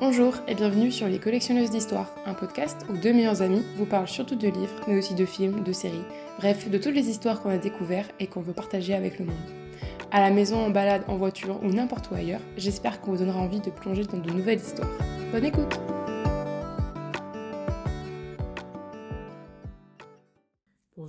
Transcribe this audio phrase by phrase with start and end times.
[0.00, 4.08] Bonjour et bienvenue sur Les Collectionneuses d'Histoire, un podcast où deux meilleurs amis vous parlent
[4.08, 6.04] surtout de livres, mais aussi de films, de séries,
[6.38, 9.50] bref, de toutes les histoires qu'on a découvertes et qu'on veut partager avec le monde.
[10.10, 13.38] À la maison, en balade, en voiture ou n'importe où ailleurs, j'espère qu'on vous donnera
[13.38, 14.90] envie de plonger dans de nouvelles histoires.
[15.32, 15.78] Bonne écoute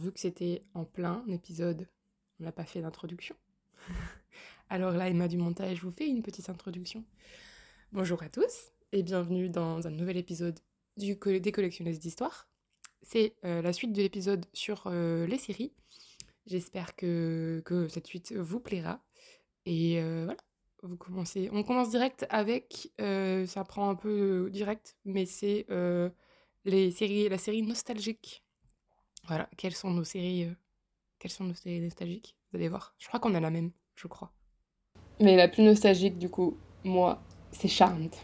[0.06, 1.88] vu que c'était en plein épisode,
[2.40, 3.36] on n'a pas fait d'introduction.
[4.70, 7.04] Alors là, Emma du montage vous fait une petite introduction.
[7.92, 10.58] Bonjour à tous et bienvenue dans un nouvel épisode
[10.96, 12.48] du des collectionneuses d'histoire.
[13.02, 15.74] C'est euh, la suite de l'épisode sur euh, les séries.
[16.46, 19.02] J'espère que, cette suite vous plaira.
[19.66, 20.40] Et euh, voilà,
[20.82, 21.50] vous commencez.
[21.52, 25.66] On commence direct avec, ça prend un peu direct, mais c'est
[26.64, 28.46] la série nostalgique.
[29.28, 30.48] Voilà, quelles sont nos séries,
[31.20, 32.38] quelles sont nos séries nostalgiques?
[32.50, 32.96] Vous allez voir.
[32.98, 34.32] Je crois qu'on a la même, je crois.
[35.20, 37.22] Mais la plus nostalgique, du coup, moi,
[37.52, 38.16] c'est Charmed.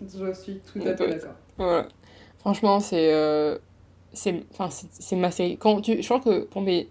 [0.00, 1.34] Je suis tout à fait d'accord.
[1.58, 1.88] Voilà.
[2.38, 3.58] Franchement, c'est euh,
[4.12, 5.56] c'est ma série.
[5.58, 6.88] Quand tu, je crois que pour mes,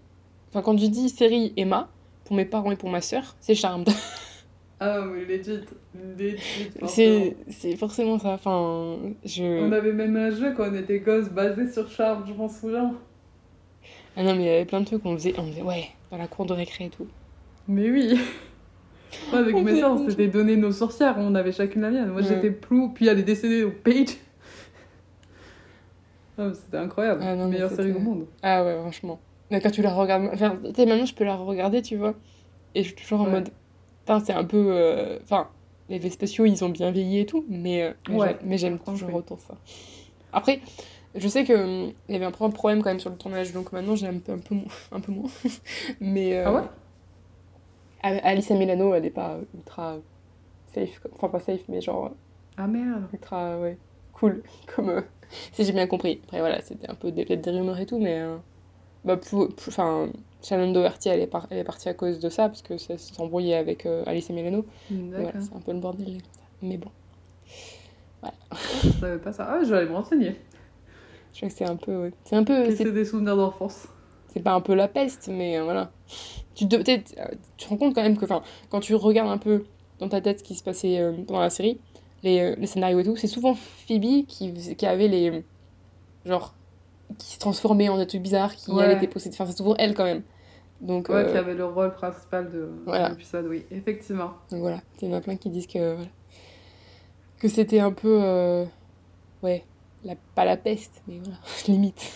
[0.48, 1.88] enfin quand tu dis série Emma,
[2.24, 3.88] pour mes parents et pour ma sœur, c'est Charmed.
[4.82, 5.60] Ah mais legit,
[6.16, 7.34] legit.
[7.50, 8.30] C'est forcément ça.
[8.30, 9.44] Enfin, je.
[9.68, 12.94] On avait même un jeu quand on était gosse basé sur Charmed, je m'en souviens.
[14.16, 16.16] Ah non mais il y avait plein de trucs qu'on faisait, on faisait ouais dans
[16.16, 17.06] la cour de récré et tout.
[17.68, 18.18] Mais oui.
[19.32, 22.08] Avec mes soeurs, on s'était donné nos sorcières, on avait chacune la mienne.
[22.10, 24.08] Moi j'étais Plou, puis elle est décédée au Page.
[26.38, 28.24] Ah, c'était incroyable, ah, non, meilleure série au monde.
[28.42, 29.20] Ah ouais, franchement.
[29.50, 32.14] Mais quand tu la regardes, enfin, maintenant je peux la regarder, tu vois.
[32.74, 33.50] Et je suis toujours en mode,
[34.24, 34.68] c'est un peu.
[34.70, 35.48] Euh, enfin,
[35.90, 39.36] les effets spéciaux ils ont bien vieilli et tout, mais, euh, mais j'aime toujours autant
[39.36, 39.54] ça.
[40.32, 40.60] Après,
[41.14, 43.96] je sais qu'il hum, y avait un problème quand même sur le tournage, donc maintenant
[43.96, 45.30] j'aime un peu, un peu, moins, un peu moins.
[46.00, 46.62] mais, euh, ah ouais?
[48.02, 49.98] Alice Milano, elle est pas ultra
[50.74, 52.12] safe, enfin pas safe, mais genre.
[52.56, 53.78] Ah merde Ultra, ouais,
[54.12, 54.42] cool,
[54.74, 54.90] comme.
[54.90, 55.00] Euh,
[55.52, 56.20] si j'ai bien compris.
[56.24, 58.20] Après, voilà, c'était un peu des, des rumeurs et tout, mais.
[58.20, 58.36] Euh,
[59.04, 59.18] bah,
[59.68, 60.08] enfin,
[60.42, 63.20] Shannon Doherty, elle est, elle est partie à cause de ça, parce que ça s'est
[63.20, 64.64] embrouillé avec euh, Alice Milano.
[64.90, 66.18] Voilà, c'est un peu le bordel,
[66.62, 66.90] mais bon.
[68.20, 68.34] Voilà.
[68.82, 69.46] Je savais pas ça.
[69.50, 70.36] Ah, je vais aller me renseigner.
[71.32, 72.12] Je crois que c'est un peu, ouais.
[72.24, 72.74] C'est un peu.
[72.74, 73.86] C'est des souvenirs d'enfance.
[74.28, 75.90] C'est pas un peu la peste, mais voilà
[76.60, 77.24] tu te, euh,
[77.56, 78.26] tu rends compte quand même que
[78.68, 79.64] quand tu regardes un peu
[79.98, 81.80] dans ta tête ce qui se passait euh, dans la série,
[82.22, 85.44] les, euh, les, scénarios et tout, c'est souvent Phoebe qui, qui avait les.
[86.26, 86.54] Genre.
[87.18, 89.34] qui se transformait en des trucs bizarres, qui elle était possédée.
[89.34, 90.22] Enfin, c'est souvent elle quand même.
[90.82, 92.68] Donc, ouais, qui avait le rôle principal de,
[93.08, 94.32] l'épisode, oui, effectivement.
[94.50, 95.96] Donc voilà, il y en a plein qui disent que.
[97.38, 98.66] que c'était un peu.
[99.42, 99.64] ouais,
[100.04, 101.38] la, pas la peste, mais voilà,
[101.68, 102.12] limite.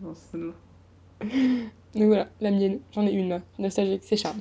[0.00, 0.14] Non,
[1.96, 4.40] donc voilà, la mienne, j'en ai une là, nostalgique, c'est Charme.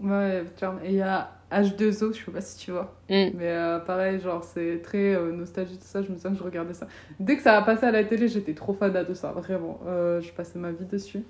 [0.00, 0.78] Ouais, Charme.
[0.84, 2.94] Et il y a H2O, je sais pas si tu vois.
[3.08, 3.30] Mm.
[3.34, 6.02] Mais euh, pareil, genre, c'est très euh, nostalgique, tout ça.
[6.02, 6.86] Je me souviens que je regardais ça.
[7.20, 9.80] Dès que ça a passé à la télé, j'étais trop fan de ça, vraiment.
[9.86, 11.22] Euh, je passais ma vie dessus.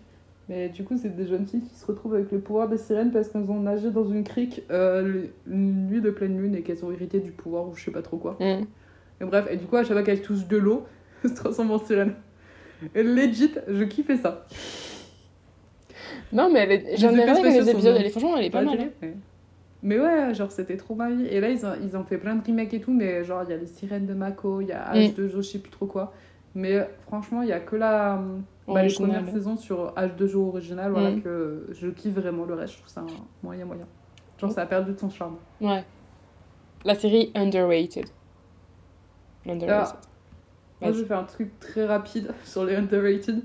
[0.48, 3.10] Mais du coup, c'est des jeunes filles qui se retrouvent avec le pouvoir des sirènes
[3.10, 6.92] parce qu'elles ont nagé dans une crique une nuit de pleine lune et qu'elles ont
[6.92, 8.36] hérité du pouvoir ou je sais pas trop quoi.
[8.40, 8.64] Mm.
[9.22, 10.84] Et bref, et du coup, à chaque fois qu'elles touchent de l'eau,
[11.24, 12.14] elles se transforment en sirène.
[12.94, 14.46] Et legit, je kiffais ça.
[16.34, 18.78] Non, mais j'en ai regardé les épisodes, elle est, franchement, elle est pas mal.
[18.80, 19.08] Hein.
[19.82, 21.26] Mais ouais, genre c'était trop ma vie.
[21.26, 23.50] Et là, ils ont, ils ont fait plein de remakes et tout, mais genre il
[23.50, 26.12] y a les sirènes de Mako, il y a H2O, je sais plus trop quoi.
[26.54, 28.22] Mais franchement, il y a que la
[28.66, 31.22] bah, les premières saisons sur H2O original voilà, mm.
[31.22, 32.44] que je kiffe vraiment.
[32.44, 33.04] Le reste, je trouve ça
[33.42, 33.86] moyen moyen.
[34.38, 35.36] Genre ça a perdu de son charme.
[35.60, 35.84] Ouais.
[36.84, 38.06] La série Underrated.
[39.46, 39.94] Underrated.
[39.94, 40.00] Ah.
[40.80, 43.42] Moi, je vais faire un truc très rapide sur les Underrated.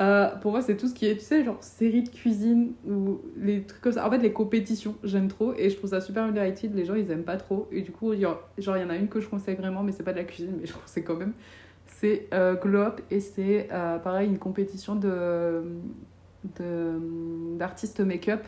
[0.00, 3.20] Euh, pour moi, c'est tout ce qui est, tu sais, genre série de cuisine ou
[3.36, 4.06] les trucs comme ça.
[4.06, 6.74] En fait, les compétitions, j'aime trop et je trouve ça super underrated.
[6.74, 7.68] Les gens, ils aiment pas trop.
[7.72, 10.04] Et du coup, genre, il y en a une que je conseille vraiment, mais c'est
[10.04, 11.32] pas de la cuisine, mais je conseille quand même.
[11.86, 12.54] C'est euh,
[13.10, 14.94] et c'est euh, pareil, une compétition
[17.58, 18.44] d'artistes make-up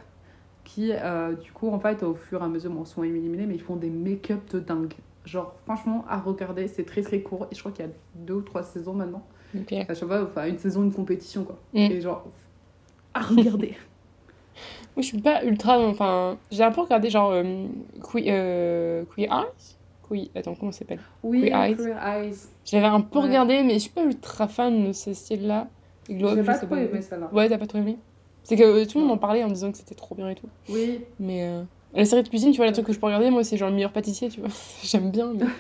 [0.63, 3.55] qui, euh, du coup, en fait, au fur et à mesure, bon, sont éliminés, mais
[3.55, 4.95] ils font des make-up de dingue.
[5.25, 8.35] Genre, franchement, à regarder, c'est très très court et je crois qu'il y a deux
[8.35, 9.27] ou trois saisons maintenant.
[9.59, 9.81] Okay.
[9.89, 11.59] À chaque fois, enfin, une saison, une compétition, quoi.
[11.73, 11.79] Mm.
[11.79, 12.25] Et genre,
[13.15, 13.75] à regarder.
[14.97, 15.79] Moi, je suis pas ultra.
[15.79, 17.67] Enfin, j'ai un peu regardé, genre, euh,
[18.03, 19.77] Queer, euh, Queer Eyes?
[20.11, 21.01] Oui, attends, comment ça s'appelle?
[21.23, 21.77] Oui, Queer Eyes.
[22.05, 22.37] Eyes.
[22.65, 25.69] J'avais un peu regardé, mais je suis pas ultra fan de ce style-là.
[26.09, 27.31] J'ai pas trop aimé ça là.
[27.33, 27.97] Ouais, t'as pas trop aimé?
[28.43, 30.35] C'est que euh, tout le monde en parlait en disant que c'était trop bien et
[30.35, 30.49] tout.
[30.69, 31.01] Oui.
[31.21, 31.63] Mais euh,
[31.95, 33.69] la série de cuisine, tu vois, les trucs que je peux regarder, moi, c'est genre
[33.69, 34.51] le meilleur pâtissier, tu vois.
[34.83, 35.47] J'aime bien, mais.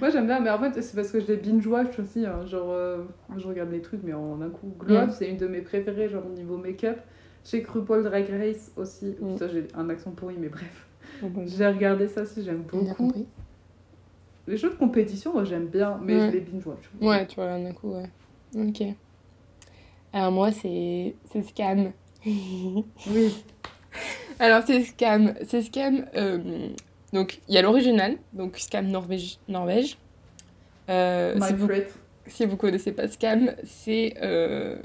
[0.00, 2.26] Moi j'aime bien, mais en fait c'est parce que je les binge-watch aussi.
[2.26, 2.44] Hein.
[2.46, 3.04] Genre, euh,
[3.36, 4.72] je regarde les trucs, mais en un coup.
[4.78, 6.98] Glow c'est une de mes préférées, genre au niveau make-up.
[7.44, 9.14] Chez RuPaul Drag Race aussi.
[9.20, 9.36] Mm.
[9.38, 10.86] Ça, j'ai un accent pourri, mais bref.
[11.22, 13.12] Oh, j'ai regardé ça aussi, j'aime beaucoup.
[14.48, 16.26] Les shows de compétition, moi j'aime bien, mais Ouais.
[16.26, 16.90] je les binge-watch.
[17.00, 18.10] Ouais, tu vois, d'un coup, ouais.
[18.56, 18.82] Ok.
[20.12, 21.92] Alors moi, c'est c'est Scam.
[22.26, 23.44] Oui.
[24.38, 25.34] Alors c'est Scam.
[25.44, 26.04] C'est Scam.
[26.16, 26.68] euh,
[27.16, 29.38] donc il y a l'original, donc Scam Norvège.
[29.48, 29.96] Norvège.
[30.90, 31.68] Euh, My si, vous,
[32.26, 34.76] si vous connaissez pas Scam, c'est euh,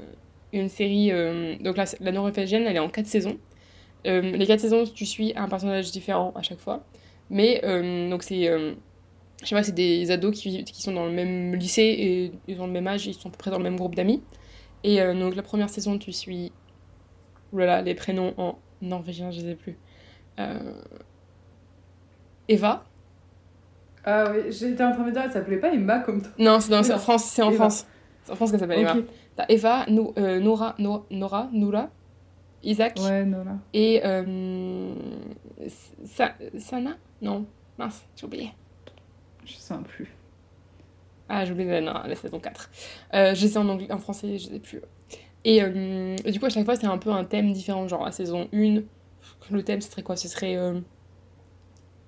[0.52, 1.12] une série.
[1.12, 3.36] euh, donc la, la norvégienne, elle est en quatre saisons.
[4.06, 6.82] Euh, les quatre saisons, tu suis un personnage différent à chaque fois.
[7.30, 7.60] Mais
[8.10, 8.44] donc c'est.
[8.44, 12.60] je sais pas, c'est des ados qui, qui sont dans le même lycée et ils
[12.60, 14.22] ont le même âge, ils sont à peu près dans le même groupe d'amis.
[14.84, 16.50] Et donc la première saison, tu suis.
[17.52, 19.76] Voilà, les prénoms en norvégien, je les ai plus.
[22.52, 22.84] Eva.
[24.04, 26.32] Ah oui, j'étais en train de me dire, elle s'appelait pas Emma comme toi.
[26.38, 26.98] Non, c'est en.
[26.98, 27.52] France, c'est en.
[27.52, 27.86] France.
[28.24, 29.04] C'est en France qu'elle s'appelle.
[29.36, 31.48] T'as Eva, No- euh, Nora, No- Nora,
[32.62, 33.56] Isaac Ouais, là.
[33.72, 34.94] et euh,
[36.04, 36.96] Sa- Sana?
[37.20, 37.46] Non,
[37.78, 38.52] mince, j'ai oublié.
[39.44, 40.12] Je sais plus.
[41.28, 42.70] Ah, j'ai oublié la, non, la saison 4.
[43.14, 44.80] Euh, je sais en anglais, en français, je sais plus.
[45.44, 47.88] Et, euh, et du coup, à chaque fois, c'est un peu un thème différent.
[47.88, 48.82] Genre, la saison 1,
[49.50, 50.16] le thème, ce serait quoi?
[50.16, 50.56] Ce serait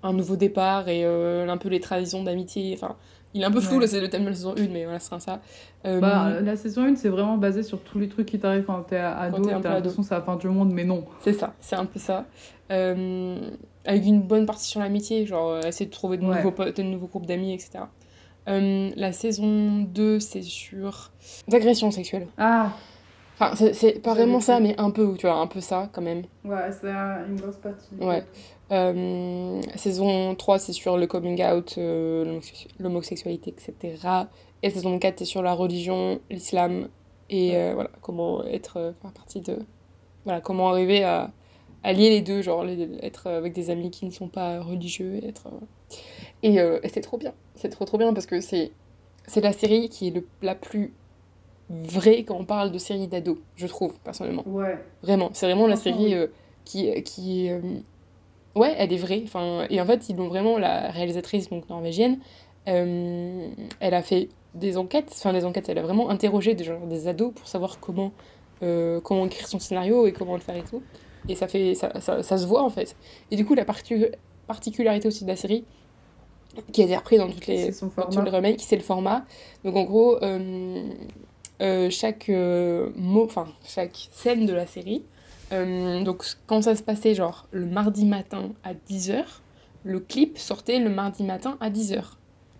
[0.04, 2.72] un nouveau départ et euh, un peu les traditions d'amitié.
[2.80, 2.94] Enfin,
[3.34, 3.80] il est un peu flou, Ouais.
[3.80, 5.40] là, c'est le thème de la saison 1, mais voilà, ce sera ça.
[5.86, 8.80] Euh, Bah, la saison 1, c'est vraiment basé sur tous les trucs qui t'arrivent quand
[8.82, 9.42] t'es ado.
[9.44, 11.04] t'es un et T'as l'impression que c'est la fin du monde, mais non.
[11.22, 12.26] C'est ça, c'est un peu ça.
[12.70, 13.36] Euh,
[13.84, 16.36] avec une bonne partie sur l'amitié, genre essayer de trouver de Ouais.
[16.36, 17.80] nouveaux potes, de nouveaux groupes d'amis, etc.
[18.48, 21.10] Euh, la saison 2, c'est sur
[21.48, 22.26] l'agression sexuelle.
[22.38, 22.72] Ah,
[23.52, 26.23] Enfin, c'est- pas vraiment ça, mais un peu, tu vois, un peu ça quand même.
[26.44, 27.94] ouais, c'est un- une grosse partie.
[28.00, 28.25] Ouais.
[28.73, 34.26] Euh, saison 3, c'est sur le coming out, euh, l'homosexu- l'homosexualité, etc.
[34.62, 36.88] Et saison 4, c'est sur la religion, l'islam,
[37.31, 39.58] et euh, voilà, comment être, faire partie de...
[40.25, 41.31] Voilà, comment arriver à,
[41.82, 45.17] à lier les deux, genre les- être avec des amis qui ne sont pas religieux,
[45.23, 45.49] et être...
[46.43, 48.73] Et, et c'est trop bien, c'est trop trop bien parce que c'est
[49.26, 50.93] c'est la série qui est le, la plus
[51.70, 54.44] vraie quand on parle de série d'ados, je trouve, personnellement.
[54.46, 54.78] Ouais.
[55.02, 56.26] Vraiment, c'est vraiment la série euh,
[56.64, 57.52] qui, qui est...
[57.52, 57.61] euh,
[58.55, 59.22] ouais, elle est vraie.
[59.25, 62.19] Enfin, et en fait, ils l'ont vraiment, la réalisatrice donc norvégienne,
[62.69, 63.49] euh,
[63.81, 67.08] elle a fait des enquêtes, enfin des enquêtes, elle a vraiment interrogé des, genre, des
[67.08, 68.12] ados pour savoir comment,
[68.62, 70.82] euh, comment écrire son scénario et comment le faire et tout.
[71.28, 72.94] Et ça, fait, ça, ça, ça se voit en fait.
[73.31, 74.06] Et du coup, la parti-
[74.46, 75.64] particularité aussi de la série,
[76.70, 77.70] qui a été reprise dans toutes les,
[78.12, 79.25] dans les remakes, c'est le format.
[79.64, 80.82] Donc en gros, euh, euh,
[81.90, 85.04] chaque euh, mot, enfin chaque scène de la série,
[85.52, 89.24] euh, donc quand ça se passait genre le mardi matin à 10h,
[89.84, 92.02] le clip sortait le mardi matin à 10h.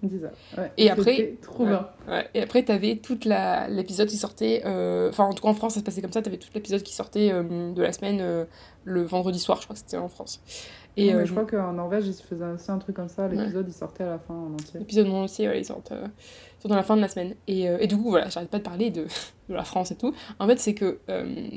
[0.05, 0.61] Dis ça.
[0.61, 0.71] Ouais.
[0.77, 1.71] Et après- trop Ouais.
[1.71, 1.89] bien.
[2.09, 4.63] Ouais, et après, t'avais toute la l'épisode qui sortait.
[4.67, 6.23] euh, Enfin, en tout cas, en France, ça se passait comme ça.
[6.23, 8.45] T'avais tout l'épisode qui sortait euh, de la semaine euh,
[8.85, 10.41] le vendredi soir, je crois que c'était en France.
[10.97, 13.27] Et Non, mais euh, je crois qu'en Norvège, ils faisaient aussi un truc comme ça.
[13.27, 14.79] L'épisode, il sortait à la fin en entier.
[14.79, 17.35] l'épisode non entier, ils sortent, ils sortent dans la fin de la semaine.
[17.49, 19.07] Et, et du coup, voilà, j'arrête pas de parler de,
[19.49, 20.15] de la France et tout.
[20.39, 20.99] En fait, c'est que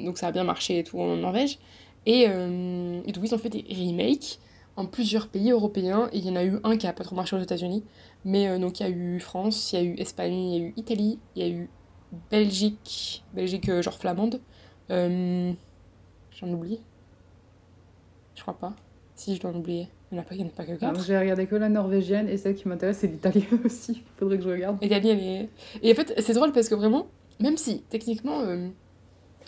[0.06, 1.60] donc ça a bien marché et tout en Norvège.
[2.08, 4.40] Et, euh, et donc, ils ont fait des remakes
[4.78, 6.10] en plusieurs pays européens.
[6.14, 7.84] Et il y en a eu un qui a pas trop marché aux États-Unis.
[8.28, 10.62] Mais euh, donc, il y a eu France, il y a eu Espagne, il y
[10.62, 11.70] a eu Italie, il y a eu
[12.30, 14.42] Belgique, Belgique euh, genre flamande.
[14.92, 15.54] Euh,
[16.32, 16.82] J'en oublie
[18.36, 18.74] Je crois pas.
[19.16, 19.88] Si, je dois en oublier.
[20.12, 21.06] Il n'y en a pas, il y en a pas que Alors, 4.
[21.06, 24.04] J'ai regardé que la norvégienne et celle qui m'intéresse, c'est l'italien aussi.
[24.18, 24.78] Faudrait que je regarde.
[24.84, 25.50] Italie, elle est...
[25.82, 27.08] Et en fait, c'est drôle parce que vraiment,
[27.40, 28.68] même si, techniquement, euh,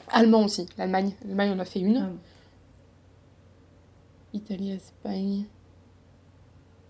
[0.07, 1.15] allemand aussi, l'Allemagne.
[1.25, 1.97] L'Allemagne, on a fait une.
[1.97, 2.09] Ah.
[4.31, 5.43] Italie, Espagne.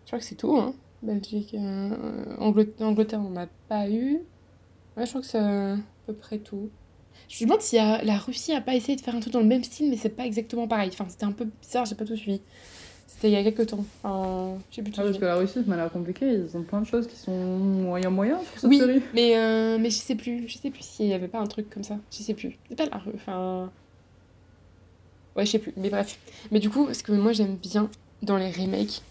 [0.06, 0.76] Je crois que c'est tout, hein.
[1.02, 4.20] Belgique, euh, Angleterre, Angleterre, on n'a pas eu.
[4.98, 5.76] Ouais, je crois que c'est à
[6.08, 6.70] peu près tout.
[7.30, 9.40] Je me demande si euh, la Russie a pas essayé de faire un truc dans
[9.40, 10.90] le même style, mais c'est pas exactement pareil.
[10.92, 12.42] Enfin, c'était un peu bizarre, j'ai pas tout suivi.
[13.08, 13.84] C'était il y a quelques temps.
[14.04, 16.26] Enfin, j'ai plus tout Ah, parce que la Russie, ça m'a l'air compliqué.
[16.32, 19.02] Ils ont plein de choses qui sont moyen moyen sur cette Oui, série.
[19.14, 20.48] mais, euh, mais je sais plus.
[20.48, 21.98] Je sais plus s'il y avait pas un truc comme ça.
[22.12, 22.58] Je sais plus.
[22.70, 23.12] C'est pas la rue.
[23.16, 23.72] Enfin.
[25.36, 25.74] Ouais, je sais plus.
[25.78, 26.18] Mais bref.
[26.52, 27.90] Mais du coup, ce que moi j'aime bien
[28.22, 29.02] dans les remakes,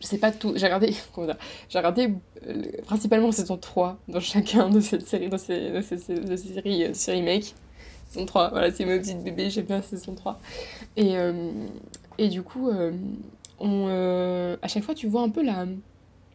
[0.00, 0.52] je sais pas tout.
[0.56, 0.92] J'ai regardé.
[1.68, 2.08] J'ai regardé
[2.46, 6.36] euh, le- principalement saison 3 dans chacun de cette série, dans ces, de ces, de
[6.36, 6.92] ces séries, euh.
[8.08, 10.40] Saison 3, voilà, c'est ma petite bébé, j'aime bien saison 3.
[10.96, 11.50] Et, euh,
[12.18, 12.92] et du coup, euh,
[13.60, 13.88] on,
[14.62, 15.66] à chaque fois, tu vois un peu la,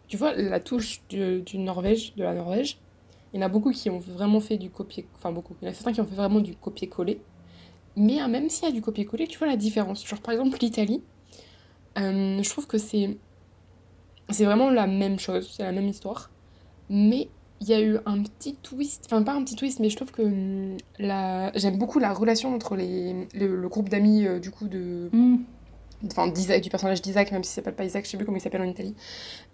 [0.07, 2.79] tu vois la touche du, du Norvège, de la Norvège.
[3.33, 5.55] Il y en a beaucoup qui ont vraiment fait du copier, enfin beaucoup.
[5.61, 7.21] Il y en a certains qui ont fait vraiment du copier-coller.
[7.97, 10.07] Mais euh, même s'il y a du copier-coller, tu vois la différence.
[10.07, 11.03] Genre par exemple l'Italie,
[11.97, 13.17] je trouve que c'est
[14.29, 16.29] c'est vraiment la même chose, c'est la même histoire.
[16.89, 17.29] Mais
[17.61, 20.11] il y a eu un petit twist, enfin pas un petit twist, mais je trouve
[20.11, 21.51] que hum, la...
[21.55, 25.37] j'aime beaucoup la relation entre les, le, le groupe d'amis euh, du coup de, Hmm.
[26.07, 28.41] enfin du personnage d'Isaac, même si ça s'appelle pas Isaac, je sais plus comment il
[28.41, 28.95] s'appelle en Italie,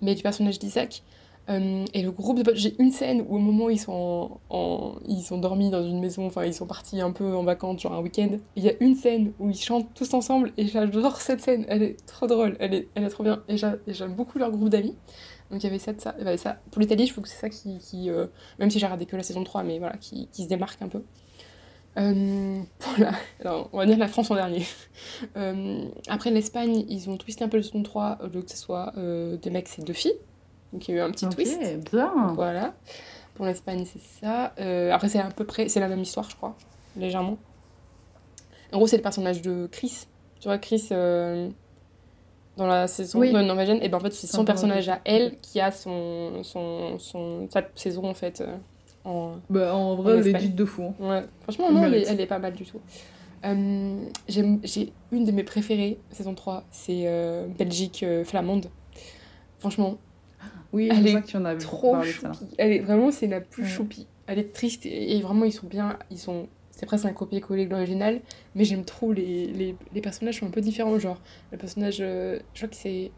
[0.01, 1.03] mais du personnage d'Isaac.
[1.49, 4.39] Euh, et le groupe de potes, j'ai une scène où au moment où ils sont,
[5.07, 7.93] ils sont dormis dans une maison, enfin ils sont partis un peu en vacances, genre
[7.93, 11.41] un week-end, il y a une scène où ils chantent tous ensemble et j'adore cette
[11.41, 14.51] scène, elle est trop drôle, elle est, elle est trop bien et j'aime beaucoup leur
[14.51, 14.95] groupe d'amis.
[15.49, 16.57] Donc il y avait ça, ça, ça.
[16.71, 18.27] Pour l'Italie, je trouve que c'est ça qui, qui euh,
[18.59, 20.87] même si j'ai regardé que la saison 3, mais voilà, qui, qui se démarque un
[20.87, 21.01] peu.
[21.97, 22.61] Euh,
[23.41, 24.65] alors, on va dire la France en dernier.
[26.07, 28.93] Après l'Espagne, ils ont twisté un peu le saison 3, au lieu que ce soit
[28.97, 30.15] euh, deux mecs et deux filles.
[30.73, 31.59] Donc il y a eu un petit twist.
[31.91, 32.33] bien.
[32.35, 32.73] Voilà.
[33.35, 34.53] Pour l'Espagne, c'est ça.
[34.93, 36.55] après, c'est à peu près, c'est la même histoire, je crois,
[36.95, 37.37] légèrement.
[38.71, 40.05] En gros, c'est le personnage de Chris.
[40.39, 43.31] Tu vois, Chris, dans la saison oui.
[43.31, 46.99] de Norvégienne, et ben en fait, c'est son personnage à elle qui a son, son,
[46.99, 48.43] son, sa saison, en fait
[49.03, 50.83] en, bah, en vrai, elle est dite de fou.
[50.83, 50.93] Hein.
[50.99, 51.23] Ouais.
[51.43, 52.79] Franchement, non, elle est, elle est, pas mal du tout.
[53.43, 58.67] Euh, j'ai une de mes préférées, saison 3, c'est euh, Belgique euh, flamande.
[59.59, 59.97] Franchement,
[60.73, 62.47] oui, elle que tu en as trop choupie.
[62.57, 64.07] Elle est vraiment, c'est la plus choupie.
[64.27, 65.97] Elle est triste et, vraiment, ils sont bien.
[66.09, 68.21] Ils sont, c'est presque un copier-coller de l'original,
[68.55, 70.97] mais j'aime trop les, les, les, personnages sont un peu différents.
[70.97, 71.19] Genre,
[71.51, 73.11] le personnage, je crois que c'est.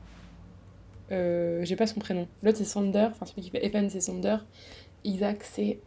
[1.09, 2.27] j'ai pas son prénom.
[2.41, 4.37] L'autre, c'est Sander, enfin celui qui fait Evan, c'est Sander.
[5.03, 5.79] Isaac, c'est.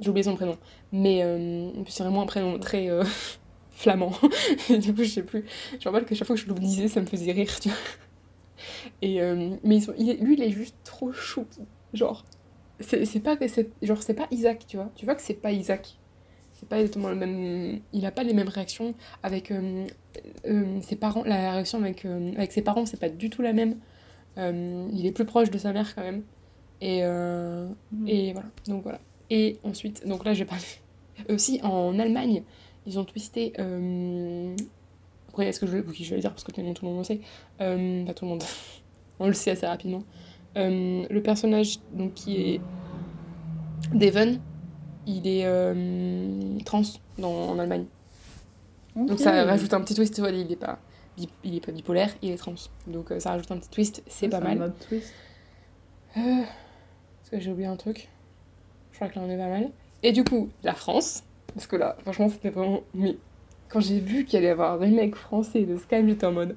[0.00, 0.56] J'ai oublié son prénom.
[0.92, 3.04] Mais euh, c'est vraiment un prénom très euh,
[3.70, 4.12] flamand.
[4.68, 5.44] du coup, je sais plus.
[5.72, 7.68] Je me rappelle que chaque fois que je le disais, ça me faisait rire, tu
[7.68, 7.78] vois.
[9.02, 11.46] Et, euh, mais ils sont, lui, il est juste trop chou.
[11.92, 12.24] Genre,
[12.80, 13.36] c'est pas,
[13.82, 14.90] genre, c'est pas Isaac, tu vois.
[14.94, 15.98] Tu vois que c'est pas Isaac.
[16.52, 17.80] C'est pas exactement le même.
[17.92, 19.52] Il a pas les mêmes réactions avec
[20.82, 21.24] ses parents.
[21.24, 23.76] La réaction avec, avec ses parents, c'est pas du tout la même.
[24.36, 26.22] il est plus proche de sa mère quand même.
[26.80, 28.08] Et, euh, mhm.
[28.08, 28.48] et voilà.
[28.66, 29.00] Donc voilà.
[29.30, 30.64] Et ensuite, donc là, je vais parler.
[31.28, 32.42] Aussi, en Allemagne,
[32.86, 33.52] ils ont twisté.
[35.30, 35.32] Euh...
[35.32, 35.78] Après, est-ce que je.
[35.78, 37.20] Oui, je vais le dire parce que tout le monde le sait.
[37.60, 38.04] Euh...
[38.04, 38.44] Pas tout le monde.
[39.20, 40.02] On le sait assez rapidement.
[40.56, 42.60] Euh, le personnage donc, qui est
[43.92, 44.40] Devon,
[45.06, 46.82] il est euh, trans
[47.18, 47.84] dans, en Allemagne.
[48.96, 50.78] Donc ça rajoute un petit twist, il est pas,
[51.44, 52.54] il est pas bipolaire, il est trans.
[52.86, 54.60] Donc ça rajoute un petit twist, c'est pas mal.
[54.60, 55.12] Un twist.
[56.16, 56.42] Euh,
[57.30, 58.08] que j'ai oublié un truc?
[58.90, 59.70] Je crois que là on est pas mal.
[60.02, 61.22] Et du coup, la France,
[61.54, 62.80] parce que là, franchement, c'était vraiment.
[62.94, 63.16] Mais
[63.70, 66.56] quand j'ai vu qu'il allait y avoir un remake français de Sky, j'étais en mode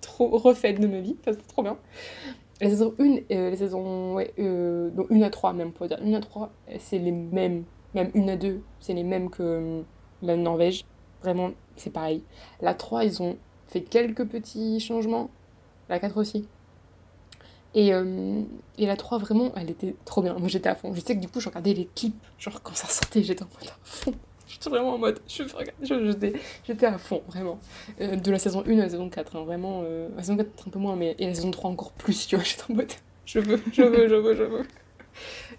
[0.00, 1.76] trop refaite de ma vie, enfin, c'était trop bien.
[2.60, 4.14] Les saisons 1, euh, les saisons.
[4.14, 5.98] Ouais, euh, donc 1 à 3 même, pour dire.
[6.02, 7.64] 1 à 3, c'est les mêmes.
[7.94, 9.82] Même 1 à 2, c'est les mêmes que euh,
[10.22, 10.84] la Norvège.
[11.22, 12.22] Vraiment, c'est pareil.
[12.60, 13.36] La 3, ils ont
[13.68, 15.30] fait quelques petits changements.
[15.88, 16.46] La 4 aussi.
[17.74, 18.42] Et, euh,
[18.78, 20.34] la 3, vraiment, elle était trop bien.
[20.38, 20.92] Moi, j'étais à fond.
[20.94, 22.26] Je sais que du coup, je regardais les clips.
[22.38, 24.14] Genre, quand ça sortait, j'étais en mode à fond.
[24.48, 25.20] J'étais vraiment en mode.
[25.28, 27.60] J'étais à fond, vraiment.
[28.00, 29.82] Euh, de la saison 1 à la saison 4, hein, vraiment.
[29.84, 31.14] Euh, la saison 4, un peu moins, mais.
[31.18, 32.44] Et la saison 3, encore plus, tu vois.
[32.46, 32.92] J'étais en mode.
[33.26, 34.66] Je veux, je veux, je veux, je veux.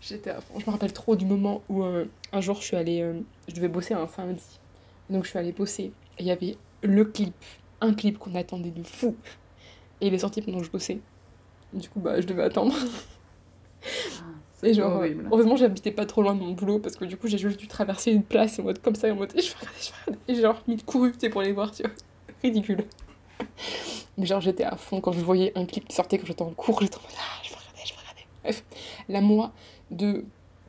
[0.01, 0.59] J'étais à fond.
[0.59, 3.05] Je me rappelle trop du moment où un jour, je suis allée.
[3.47, 4.59] je devais bosser un samedi.
[5.09, 5.91] Donc, je suis allée bosser.
[6.17, 7.35] Il y avait le clip.
[7.81, 9.15] Un clip qu'on attendait de fou.
[10.01, 10.99] Et il est sorti pendant que je bossais.
[11.73, 12.73] Du coup, bah, je devais attendre.
[14.63, 15.27] Et genre, horrible.
[15.31, 17.67] heureusement, j'habitais pas trop loin de mon boulot parce que du coup, j'ai juste dû
[17.67, 19.95] traverser une place en mode comme ça, en mode, et je vais regarder, je vais
[20.05, 20.19] regarder.
[20.27, 21.91] Et j'ai genre mis de couru, pour les voir, tu vois.
[22.43, 22.83] Ridicule.
[24.17, 26.51] Mais genre, j'étais à fond quand je voyais un clip qui sortait quand j'étais en
[26.51, 28.21] cours, j'étais en mode, ah, je vais regarder, je vais regarder.
[28.43, 28.63] Bref,
[29.07, 29.51] la moi
[29.91, 30.25] de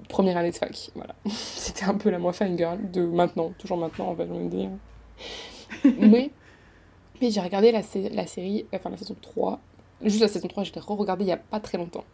[0.08, 1.14] première année de fac, voilà.
[1.26, 4.70] C'était un peu la moi girl de maintenant, toujours maintenant, on va le dire.
[5.98, 6.30] mais,
[7.20, 7.82] mais j'ai regardé la,
[8.12, 9.58] la série, enfin la saison 3,
[10.04, 12.04] juste la saison 3, je l'ai re-regardée il y a pas très longtemps.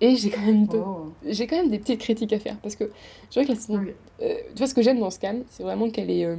[0.00, 1.12] Et j'ai quand, même oh.
[1.24, 2.90] j'ai quand même des petites critiques à faire parce que
[3.30, 3.84] je vois que la saison.
[4.22, 6.36] Euh, tu vois, ce que j'aime dans Scam, c'est vraiment qu'elle est euh,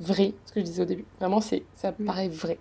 [0.00, 1.04] vraie, ce que je disais au début.
[1.20, 2.58] Vraiment, c'est ça paraît vrai.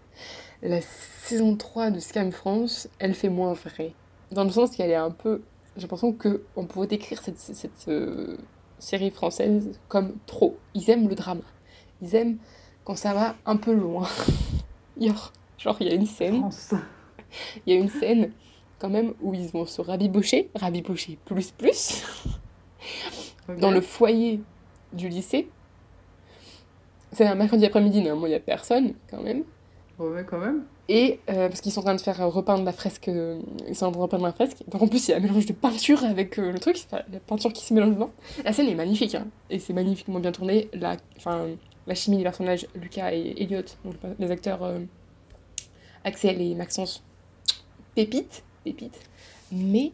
[0.61, 3.93] La saison 3 de Scam France, elle fait moins vrai.
[4.31, 5.41] Dans le sens qu'elle est un peu.
[5.75, 8.37] J'ai l'impression qu'on pourrait décrire cette, cette euh,
[8.79, 10.57] série française comme trop.
[10.73, 11.41] Ils aiment le drama.
[12.01, 12.37] Ils aiment
[12.83, 14.07] quand ça va un peu loin.
[15.57, 16.49] genre, il y a une scène.
[17.65, 18.31] Il y a une scène
[18.79, 22.03] quand même où ils vont se rabibocher, rabibocher plus plus,
[23.59, 24.41] dans le foyer
[24.93, 25.49] du lycée.
[27.11, 29.43] C'est un mercredi après-midi, normalement il n'y a personne quand même.
[29.99, 30.65] Ouais, quand même.
[30.89, 33.87] Et euh, parce qu'ils sont en train de faire repeindre la fresque, euh, ils sont
[33.87, 34.63] en train de repeindre la fresque.
[34.67, 37.19] Donc en plus il y a un mélange de peinture avec euh, le truc, la
[37.25, 38.11] peinture qui se mélange dedans.
[38.43, 40.69] La scène est magnifique, hein, et c'est magnifiquement bien tourné.
[40.73, 40.97] La,
[41.87, 44.71] la chimie des personnages, Lucas et Elliot, donc les acteurs
[46.03, 47.03] Axel et Maxence,
[47.95, 48.99] pépite, pépite.
[49.51, 49.91] Mais.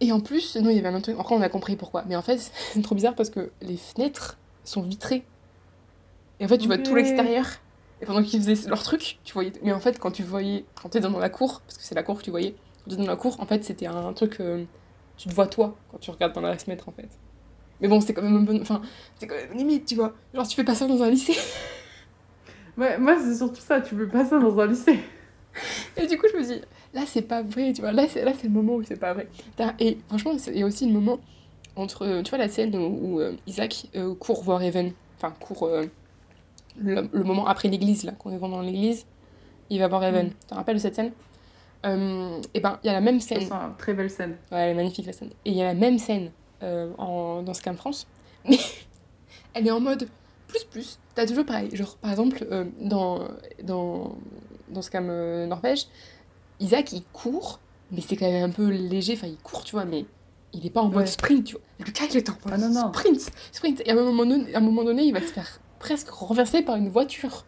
[0.00, 1.18] Et en plus, non, il y avait un autre truc.
[1.18, 2.04] Encore, on a compris pourquoi.
[2.06, 2.38] Mais en fait,
[2.72, 5.24] c'est trop bizarre parce que les fenêtres sont vitrées.
[6.40, 7.46] Et en fait, tu vois tout l'extérieur.
[8.02, 9.52] Et pendant qu'ils faisaient leur truc, tu voyais.
[9.62, 12.02] Mais en fait, quand tu voyais, quand t'es dans la cour, parce que c'est la
[12.02, 12.54] cour que tu voyais,
[12.84, 14.40] quand t'es dans la cour, en fait, c'était un truc.
[14.40, 14.64] Euh,
[15.16, 17.08] tu te vois toi quand tu regardes dans la fenêtre, en fait.
[17.80, 18.60] Mais bon, c'est quand même un bon.
[18.60, 18.82] Enfin,
[19.18, 20.14] c'est quand même limite, tu vois.
[20.34, 21.36] Genre, tu fais pas ça dans un lycée.
[22.76, 25.00] Ouais, moi, c'est surtout ça, tu fais pas ça dans un lycée.
[25.96, 26.60] Et du coup, je me dis,
[26.94, 27.92] là, c'est pas vrai, tu vois.
[27.92, 29.28] Là, c'est, là, c'est le moment où c'est pas vrai.
[29.80, 31.18] Et franchement, il y a aussi le moment
[31.76, 32.22] entre.
[32.22, 34.92] Tu vois, la scène où, euh, Isaac euh, court voir Evan.
[35.16, 35.68] Enfin, court.
[36.78, 39.06] Le, moment après l'église, là, quand ils vont dans l'église,
[39.70, 40.26] il va voir Evan.
[40.26, 40.30] Mm.
[40.30, 41.12] Tu te rappelles de cette scène?
[41.84, 43.42] Euh, Et ben, il y a la même scène.
[43.42, 44.36] C'est une très belle scène.
[44.50, 45.30] Ouais, elle est magnifique la scène.
[45.44, 46.30] Et il y a la même scène
[46.62, 48.06] euh, en, dans Scam France,
[48.48, 48.58] mais
[49.54, 50.08] elle est en mode
[50.48, 50.98] plus plus.
[51.14, 51.74] T'as toujours pareil.
[51.74, 54.16] Genre, par exemple, euh, dans,
[54.68, 55.06] dans, dans Scam
[55.46, 55.86] Norvège,
[56.60, 59.14] Isaac il court, mais c'est quand même un peu léger.
[59.14, 60.06] Enfin, il court, tu vois, mais
[60.52, 61.62] il est pas en mode sprint, tu vois.
[61.84, 62.92] Lucas, il est en mode ah, non, non.
[62.92, 63.30] sprint.
[63.52, 63.82] Sprint.
[63.84, 66.62] Et à un, moment donné, à un moment donné, il va se faire presque renversé
[66.62, 67.44] par une voiture.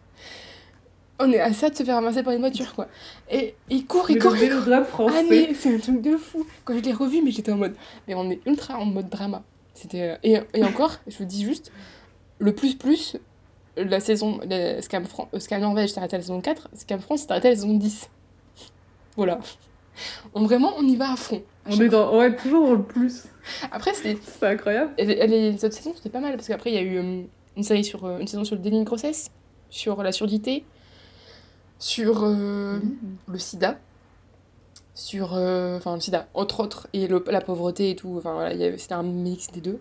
[1.21, 2.87] On est à ça de se faire ramasser par une voiture, quoi.
[3.29, 4.37] Et il court, il court.
[4.37, 4.85] il court.
[4.85, 5.17] français.
[5.19, 6.47] Ah, mais c'est un truc de fou.
[6.63, 7.75] Quand je l'ai revu, mais j'étais en mode.
[8.07, 9.43] Mais on est ultra en mode drama.
[9.73, 10.01] C'était.
[10.01, 11.73] Euh, et, et encore, je vous dis juste,
[12.37, 13.17] le plus plus,
[13.83, 14.39] la saison.
[14.81, 15.29] Scam, Fran...
[15.33, 17.57] Euh, Scam Norvège s'est arrêté à la saison 4, Scam France s'est arrêté à la
[17.57, 18.09] saison 10.
[19.15, 19.39] Voilà.
[20.33, 21.41] On, vraiment, on y va à fond.
[21.65, 22.17] On est dans.
[22.17, 23.25] Ouais, toujours dans le plus.
[23.71, 24.17] Après, c'était.
[24.39, 24.91] C'est incroyable.
[24.97, 26.97] Et, les autres saisons, c'était pas mal, parce qu'après, il y a eu.
[26.97, 27.21] Euh,
[27.57, 29.31] une série sur euh, une saison sur le déni de grossesse,
[29.69, 30.63] sur la surdité,
[31.77, 32.97] sur euh, mm.
[33.27, 33.79] le sida,
[34.95, 38.15] sur enfin le sida entre autres et la pauvreté et tout.
[38.17, 39.79] Enfin voilà, c'était un mix des deux.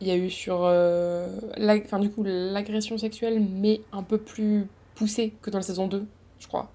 [0.00, 5.34] Il y a eu sur enfin du coup l'agression sexuelle mais un peu plus poussée
[5.42, 6.06] que dans la saison 2,
[6.38, 6.70] je crois.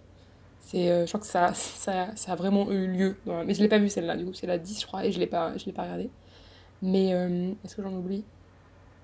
[0.60, 3.16] C'est je crois que ça, ça, ça, a vraiment eu lieu
[3.46, 5.20] mais je l'ai pas vu celle-là du coup, c'est la 10 je crois et je
[5.20, 6.10] l'ai pas je l'ai pas regardée.
[6.82, 7.10] Mais
[7.64, 8.26] est-ce que j'en oublie?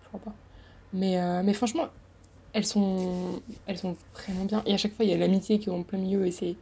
[0.03, 0.35] Je crois pas.
[0.93, 1.87] Mais, euh, mais franchement,
[2.53, 4.63] elles sont, elles sont vraiment bien.
[4.65, 6.55] Et à chaque fois, il y a l'amitié qui est en plein milieu et c'est.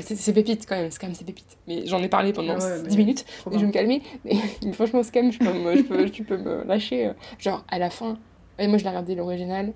[0.00, 1.58] C'est pépite quand même, Scam, c'est pépite.
[1.68, 4.02] Mais j'en ai parlé pendant 10 minutes, et je vais me calmer.
[4.24, 4.36] Mais,
[4.72, 7.08] franchement, Scam, je peux, peux, tu peux me lâcher.
[7.08, 8.16] Euh, genre, à la fin,
[8.58, 9.72] et moi je l'ai regardé l'original.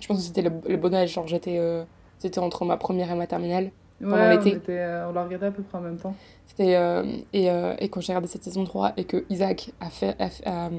[0.00, 1.84] Je pense que c'était le, bon âge, genre j'étais euh,
[2.36, 3.70] entre ma première et ma terminale.
[4.00, 4.60] Pendant l'été.
[4.68, 6.14] On, l'a regardé à peu près en même temps.
[6.46, 6.78] C'était.
[7.32, 10.16] et, et quand j'ai regardé cette saison 3 et que Isaac a fait.
[10.44, 10.70] à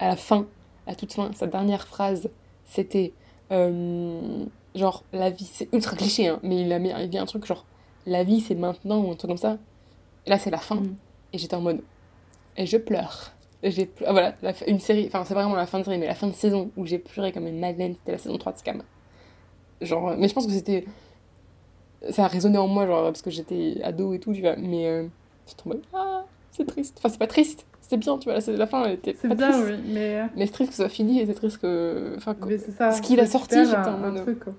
[0.00, 0.46] la fin,
[0.86, 2.28] à toute fin, sa dernière phrase,
[2.64, 3.12] c'était
[3.52, 7.26] euh, genre la vie, c'est ultra cliché, hein, mais il a mis, il a un
[7.26, 7.64] truc genre
[8.06, 9.58] la vie c'est maintenant ou un truc comme ça.
[10.26, 10.76] Et là c'est la fin.
[10.76, 10.96] Mm.
[11.32, 11.80] Et j'étais en mode.
[12.56, 13.32] Et je pleure.
[13.62, 14.34] j'ai ah, voilà,
[14.66, 16.86] une série, enfin c'est vraiment la fin de série, mais la fin de saison où
[16.86, 18.82] j'ai pleuré comme une madeleine, c'était la saison 3 de Scam.
[19.80, 20.84] Genre, mais je pense que c'était.
[22.10, 24.86] Ça a résonné en moi, genre, parce que j'étais ado et tout, tu vois, mais
[24.86, 25.06] euh,
[25.46, 25.82] j'étais en mode.
[25.92, 26.96] Ah, c'est triste.
[26.98, 29.50] Enfin, c'est pas triste, c'est bien, tu vois, la, la fin, elle était C'est bien,
[29.50, 29.66] triste.
[29.68, 30.20] oui, mais...
[30.20, 32.14] Euh, mais c'est triste que ce soit fini et c'est triste que...
[32.16, 32.36] Enfin,
[32.78, 34.22] ça, ce qu'il a sorti, j'étais en mode...
[34.22, 34.52] Truc, quoi.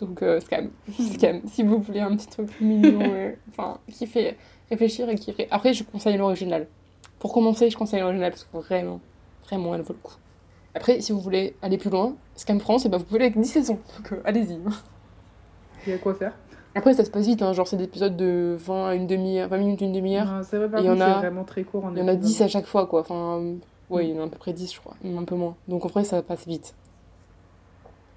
[0.00, 0.70] Donc, euh, Scam.
[1.14, 1.40] Scam.
[1.46, 4.36] Si vous voulez un petit truc mignon, euh, enfin, qui fait
[4.70, 5.48] réfléchir et qui fait...
[5.50, 6.66] Après, je conseille l'original.
[7.18, 9.00] Pour commencer, je conseille l'original parce que vraiment,
[9.44, 10.14] vraiment, elle vaut le coup.
[10.74, 13.48] Après, si vous voulez aller plus loin, Scam France, et ben, vous pouvez avec 10
[13.48, 13.78] saisons.
[13.96, 14.58] Donc, euh, allez-y.
[15.86, 16.34] Il y a quoi faire?
[16.74, 19.48] Après, ça se passe vite, hein, genre c'est des épisodes de 20 à une demi-heure,
[19.48, 20.44] 20 minutes, une demi-heure.
[20.44, 21.84] C'est vrai, par contre, c'est vraiment très court.
[21.84, 23.00] En il y en a 10 à chaque fois, quoi.
[23.00, 23.42] Enfin,
[23.90, 25.56] ouais, il y en a à peu près 10, je crois, un peu moins.
[25.66, 26.74] Donc en vrai, ça passe vite.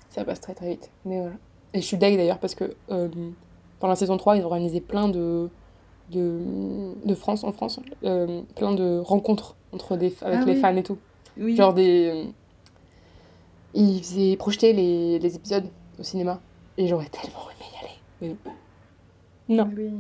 [0.10, 0.92] Ça passe très très vite.
[1.06, 1.36] Mais voilà.
[1.74, 3.08] Et je suis deg d'ailleurs parce que euh,
[3.80, 5.50] pendant la saison 3, ils ont organisé plein de,
[6.12, 6.40] de,
[7.06, 10.84] de France, en France, euh, plein de rencontres entre des, avec ah les fans et
[10.84, 10.98] tout.
[11.38, 11.56] Oui.
[11.56, 12.12] Genre des.
[12.14, 12.24] Euh,
[13.74, 15.66] ils faisaient projeter les, les épisodes
[15.98, 16.42] au cinéma.
[16.78, 17.66] Et j'aurais tellement aimé
[18.22, 18.36] y aller.
[19.48, 19.70] Non.
[19.76, 19.92] Oui.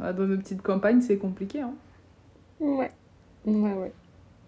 [0.00, 1.60] Ah, dans nos petites campagnes, c'est compliqué.
[1.60, 1.72] Hein.
[2.58, 2.90] Ouais.
[3.46, 3.92] Ouais, ouais.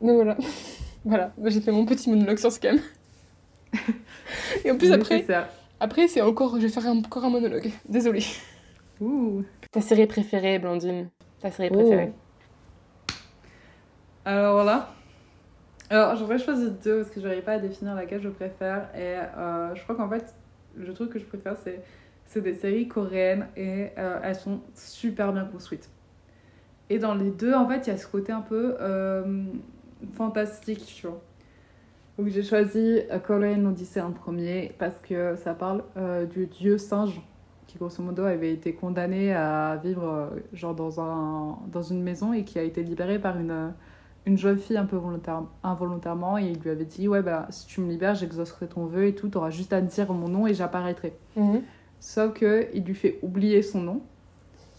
[0.00, 0.36] Donc voilà.
[1.04, 1.32] voilà.
[1.44, 2.78] J'ai fait mon petit monologue sur Scam.
[4.64, 5.24] Et en plus, après,
[5.82, 6.56] après c'est encore.
[6.56, 7.70] Je vais faire encore un monologue.
[7.88, 8.24] Désolée.
[9.00, 9.42] Ouh.
[9.70, 12.12] Ta série préférée, Blandine Ta série préférée
[14.24, 14.94] Alors voilà.
[15.90, 18.88] Alors, j'aurais choisi deux parce que je n'arrive pas à définir laquelle je préfère.
[18.94, 20.34] Et euh, je crois qu'en fait,
[20.74, 21.82] le truc que je préfère, c'est
[22.24, 25.90] c'est des séries coréennes et euh, elles sont super bien construites.
[26.88, 29.44] Et dans les deux, en fait, il y a ce côté un peu euh,
[30.14, 31.20] fantastique, tu vois.
[32.18, 35.82] Donc j'ai choisi euh, Korean Odyssey en premier parce que ça parle
[36.30, 37.20] du dieu singe
[37.66, 42.44] qui grosso modo avait été condamné à vivre genre dans, un, dans une maison et
[42.44, 43.72] qui a été libéré par une,
[44.26, 47.66] une jeune fille un peu volontaire, involontairement et il lui avait dit ouais bah si
[47.66, 50.54] tu me libères j'exaucerai ton vœu et tout, t'auras juste à dire mon nom et
[50.54, 51.14] j'apparaîtrai.
[51.36, 51.62] Mhm.
[51.98, 54.00] Sauf qu'il lui fait oublier son nom.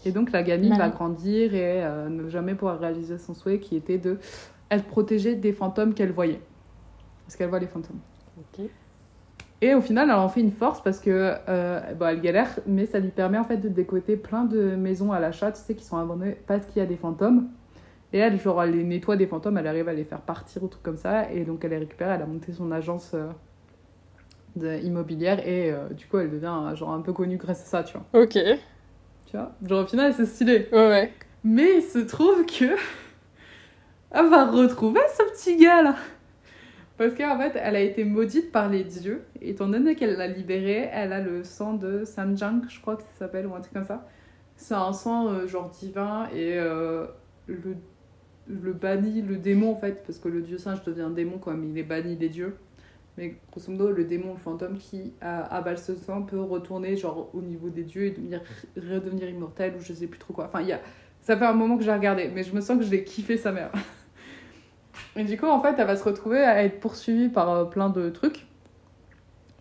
[0.06, 3.74] Et donc la gamine va grandir et euh, ne jamais pouvoir réaliser son souhait qui
[3.74, 4.18] était de
[4.70, 6.40] être protégée des fantômes qu'elle voyait.
[7.24, 8.00] Parce qu'elle voit les fantômes.
[8.38, 8.66] Ok.
[9.60, 12.86] Et au final, elle en fait une force parce que euh, bon, elle galère, mais
[12.86, 15.84] ça lui permet en fait de décoter plein de maisons à l'achat, tu sais, qui
[15.84, 17.48] sont abandonnées parce qu'il y a des fantômes.
[18.12, 20.68] Et elle, genre, elle les nettoie des fantômes, elle arrive à les faire partir ou
[20.68, 21.32] trucs comme ça.
[21.32, 23.30] Et donc, elle les récupère, elle a monté son agence euh,
[24.54, 27.82] de, immobilière et euh, du coup, elle devient genre un peu connue grâce à ça,
[27.82, 28.22] tu vois.
[28.22, 28.38] Ok.
[29.26, 29.52] Tu vois?
[29.66, 30.68] Genre, au final, c'est stylé.
[30.72, 31.12] Ouais, ouais.
[31.42, 32.76] Mais il se trouve que.
[34.10, 35.96] elle va retrouver ce petit gars là.
[36.96, 39.22] Parce qu'en fait, elle a été maudite par les dieux.
[39.40, 43.18] Étant donné qu'elle l'a libérée, elle a le sang de Samjang, je crois que ça
[43.18, 44.06] s'appelle, ou un truc comme ça.
[44.56, 47.06] C'est un sang euh, genre divin et euh,
[47.48, 47.76] le,
[48.48, 51.76] le banni, le démon en fait, parce que le dieu singe devient démon comme il
[51.76, 52.56] est banni des dieux.
[53.16, 57.42] Mais grosso modo, le démon, le fantôme qui avale ce sang peut retourner genre au
[57.42, 58.42] niveau des dieux et devenir,
[58.76, 60.46] redevenir immortel ou je sais plus trop quoi.
[60.46, 60.80] Enfin, y a...
[61.20, 63.36] ça fait un moment que j'ai regardé, mais je me sens que je l'ai kiffé
[63.36, 63.72] sa mère.
[65.16, 67.88] Et du coup, en fait, elle va se retrouver à être poursuivie par euh, plein
[67.88, 68.46] de trucs.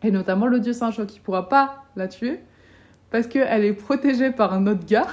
[0.03, 2.39] Et notamment le dieu Saint-Jean qui pourra pas la tuer.
[3.09, 5.07] Parce qu'elle est protégée par un autre gars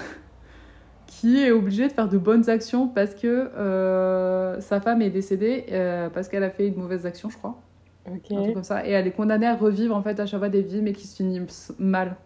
[1.07, 5.67] qui est obligé de faire de bonnes actions parce que euh, sa femme est décédée
[5.71, 7.61] euh, parce qu'elle a fait une mauvaise action, je crois.
[8.07, 8.87] Un truc comme ça.
[8.87, 11.07] Et elle est condamnée à revivre en fait à chaque fois des vies mais qui
[11.07, 12.17] se finissent mal.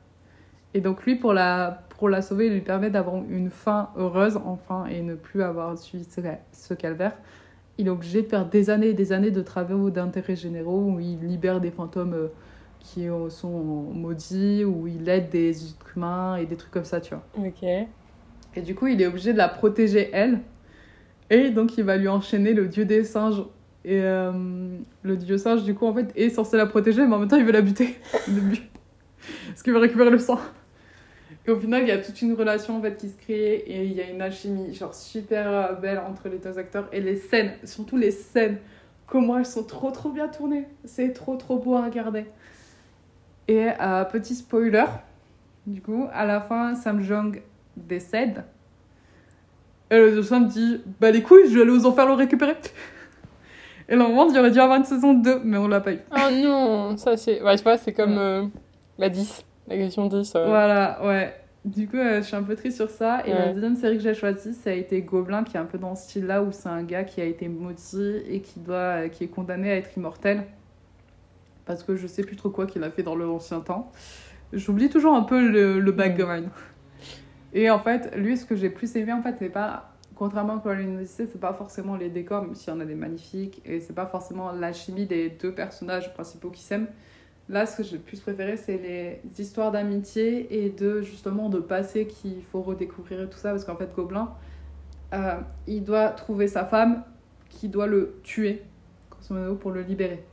[0.75, 4.39] Et donc lui, pour la, pour la sauver, il lui permet d'avoir une fin heureuse
[4.45, 6.07] enfin et ne plus avoir suivi
[6.53, 7.17] ce calvaire
[7.79, 11.01] il est obligé de faire des années et des années de travaux d'intérêt généraux où
[11.01, 12.29] il libère des fantômes euh,
[12.81, 15.57] qui sont maudits, où il aide des
[15.97, 17.25] humains et des trucs comme ça, tu vois.
[17.39, 17.63] Ok.
[18.57, 20.41] Et du coup, il est obligé de la protéger, elle.
[21.31, 23.43] Et donc, il va lui enchaîner le dieu des singes.
[23.85, 24.33] Et euh,
[25.03, 27.37] le dieu singe, du coup, en fait, est censé la protéger, mais en même temps,
[27.37, 27.97] il veut la buter.
[29.49, 30.39] Parce qu'il veut récupérer le sang.
[31.47, 33.85] Et au final, il y a toute une relation en fait, qui se crée et
[33.85, 36.89] il y a une alchimie genre super euh, belle entre les deux acteurs.
[36.93, 38.59] Et les scènes, surtout les scènes,
[39.07, 40.67] comment elles sont trop trop bien tournées.
[40.85, 42.25] C'est trop trop beau à regarder.
[43.47, 44.87] Et euh, petit spoiler,
[45.67, 47.43] du coup, à la fin, Sam Jong
[47.77, 48.45] décède.
[49.91, 52.57] Et le Sam dit Bah les couilles, je vais aller aux enfers le récupérer.
[53.89, 55.99] Et moment, il aurait dû avoir une saison 2, mais on l'a pas eu.
[56.11, 57.43] Oh non, ça c'est.
[57.43, 58.47] Ouais, tu vois, c'est comme euh,
[58.97, 59.45] la 10.
[59.69, 60.33] La question 10.
[60.33, 61.35] Voilà, ouais.
[61.65, 63.23] Du coup, euh, je suis un peu triste sur ça.
[63.27, 65.79] Et la deuxième série que j'ai choisie, ça a été Gobelin, qui est un peu
[65.79, 69.09] dans ce style-là, où c'est un gars qui a été maudit et qui, doit, euh,
[69.09, 70.45] qui est condamné à être immortel.
[71.65, 73.91] Parce que je sais plus trop quoi qu'il a fait dans l'ancien temps.
[74.53, 76.49] J'oublie toujours un peu le, le background.
[77.55, 79.91] Et en fait, lui, ce que j'ai plus aimé, en fait, c'est pas.
[80.17, 83.61] Contrairement à Odyssey, c'est pas forcément les décors, même s'il y en a des magnifiques.
[83.65, 86.87] Et c'est pas forcément la chimie des deux personnages principaux qui s'aiment
[87.49, 91.59] Là, ce que j'ai le plus préféré, c'est les histoires d'amitié et de justement de
[91.59, 93.51] passé qu'il faut redécouvrir et tout ça.
[93.51, 94.33] Parce qu'en fait, Gobelin,
[95.13, 95.35] euh,
[95.67, 97.05] il doit trouver sa femme
[97.51, 98.63] qui doit le tuer,
[99.61, 100.25] pour le libérer.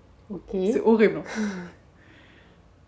[0.51, 1.17] C'est horrible.
[1.17, 1.41] Hein.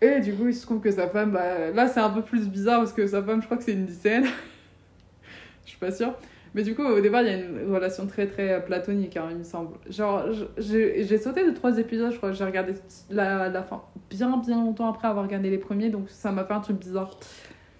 [0.00, 2.48] et du coup, il se trouve que sa femme, bah, là, c'est un peu plus
[2.48, 4.24] bizarre parce que sa femme, je crois que c'est une lycéenne.
[5.64, 6.14] je suis pas sûre.
[6.54, 9.38] Mais du coup, au départ, il y a une relation très très platonique, hein, il
[9.38, 9.76] me semble.
[9.90, 12.30] Genre, j'ai sauté de trois épisodes, je crois.
[12.30, 12.74] J'ai regardé
[13.10, 16.54] la, la, fin bien bien longtemps après avoir regardé les premiers, donc ça m'a fait
[16.54, 17.18] un truc bizarre.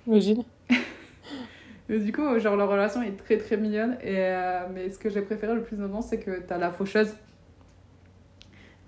[0.09, 0.43] Imagine.
[1.89, 3.97] mais du coup, genre, leur relation est très très mignonne.
[4.03, 7.15] Et, euh, mais ce que j'ai préféré le plus moment, c'est que t'as la faucheuse.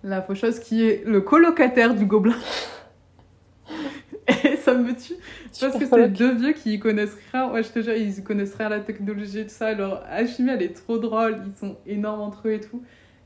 [0.02, 2.36] La faucheuse qui est le colocataire du gobelin.
[4.86, 5.14] Me tue.
[5.60, 7.50] Parce que c'est deux vieux qui connaissent rien.
[7.50, 9.72] Ouais, je te jure, ils connaissent rien à la technologie et tout ça.
[9.72, 11.38] Leur alchimie, elle est trop drôle.
[11.46, 12.82] Ils sont énormes entre eux et tout.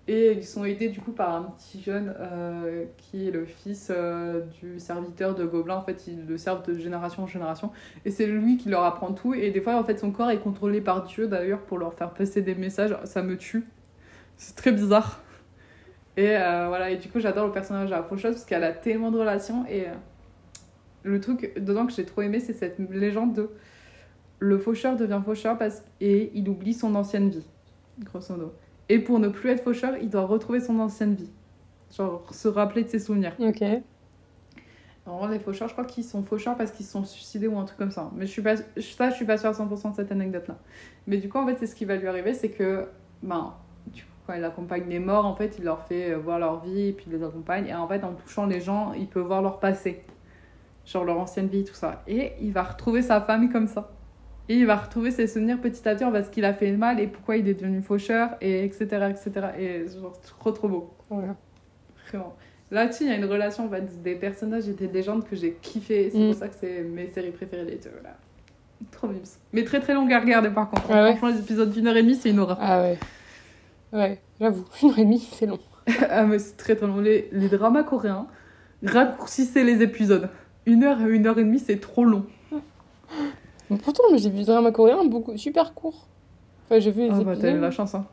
[0.09, 3.93] Et ils sont aidés du coup par un petit jeune euh, qui est le fils
[3.95, 5.77] euh, du serviteur de Gobelin.
[5.77, 7.71] En fait, ils le servent de génération en génération.
[8.05, 9.35] Et c'est lui qui leur apprend tout.
[9.35, 12.11] Et des fois, en fait, son corps est contrôlé par Dieu d'ailleurs pour leur faire
[12.11, 12.97] passer des messages.
[13.05, 13.65] Ça me tue.
[14.37, 15.21] C'est très bizarre.
[16.17, 19.11] Et euh, voilà, et du coup, j'adore le personnage à Faucheuse parce qu'elle a tellement
[19.11, 19.65] de relations.
[19.71, 19.85] Et
[21.03, 23.51] le truc dedans que j'ai trop aimé, c'est cette légende de
[24.41, 27.47] le faucheur devient faucheur parce et il oublie son ancienne vie,
[28.01, 28.55] grosso modo.
[28.89, 31.31] Et pour ne plus être faucheur, il doit retrouver son ancienne vie.
[31.97, 33.37] Genre se rappeler de ses souvenirs.
[33.39, 33.63] Ok.
[35.07, 37.65] Alors, les faucheurs, je crois qu'ils sont faucheurs parce qu'ils se sont suicidés ou un
[37.65, 38.11] truc comme ça.
[38.15, 40.59] Mais je suis pas, ça, je suis pas sûre à 100% de cette anecdote-là.
[41.07, 42.87] Mais du coup, en fait, c'est ce qui va lui arriver, c'est que,
[43.23, 43.55] ben,
[43.87, 46.89] du coup, quand il accompagne les morts, en fait, il leur fait voir leur vie
[46.89, 47.67] et puis il les accompagne.
[47.67, 50.05] Et en fait, en touchant les gens, il peut voir leur passé
[50.91, 52.03] genre leur ancienne vie, tout ça.
[52.09, 53.91] Et il va retrouver sa famille comme ça.
[54.49, 56.99] Et il va retrouver ses souvenirs petit à petit parce qu'il a fait le mal
[56.99, 58.85] et pourquoi il est devenu faucheur, et etc.
[59.11, 59.31] etc.
[59.59, 60.91] Et genre, trop trop beau.
[61.09, 62.35] Vraiment.
[62.73, 63.71] Là-dessus, il y a une relation en
[64.03, 66.11] des personnages et des légendes que j'ai kiffé.
[66.11, 66.35] C'est pour mm.
[66.35, 67.65] ça que c'est mes séries préférées.
[67.65, 68.17] Les deux, voilà.
[68.91, 69.21] Trop mimes.
[69.53, 70.91] Mais très très longue à regarder par contre.
[70.91, 72.59] Ah Franchement, les épisodes d'une heure et demie, c'est une horreur.
[72.61, 72.99] Ah ouais.
[73.93, 75.59] Ouais, j'avoue, une heure et demie, c'est long.
[76.11, 77.01] ah, mais c'est très très long.
[77.01, 78.27] Les, les dramas coréens
[78.85, 80.29] raccourcissaient les épisodes.
[80.67, 82.25] Une heure et une heure et demie, c'est trop long.
[83.71, 86.07] Mais pourtant, j'ai vu des dramas coréens beaucoup, super courts.
[86.67, 87.61] Enfin, j'ai vu les Ah bah, t'as eu épisodes.
[87.61, 88.07] la chance, hein.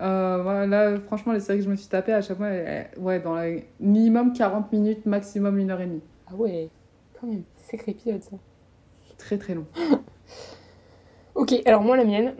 [0.00, 3.18] Euh, voilà, franchement, les séries que je me suis tapées à chaque fois, elles- ouais,
[3.20, 3.46] dans la
[3.80, 6.02] minimum 40 minutes, maximum une heure et demie.
[6.30, 6.68] Ah ouais,
[7.20, 8.36] quand même, sacré épisode ça.
[9.18, 9.66] Très très long.
[11.34, 12.34] Ok, alors moi la mienne.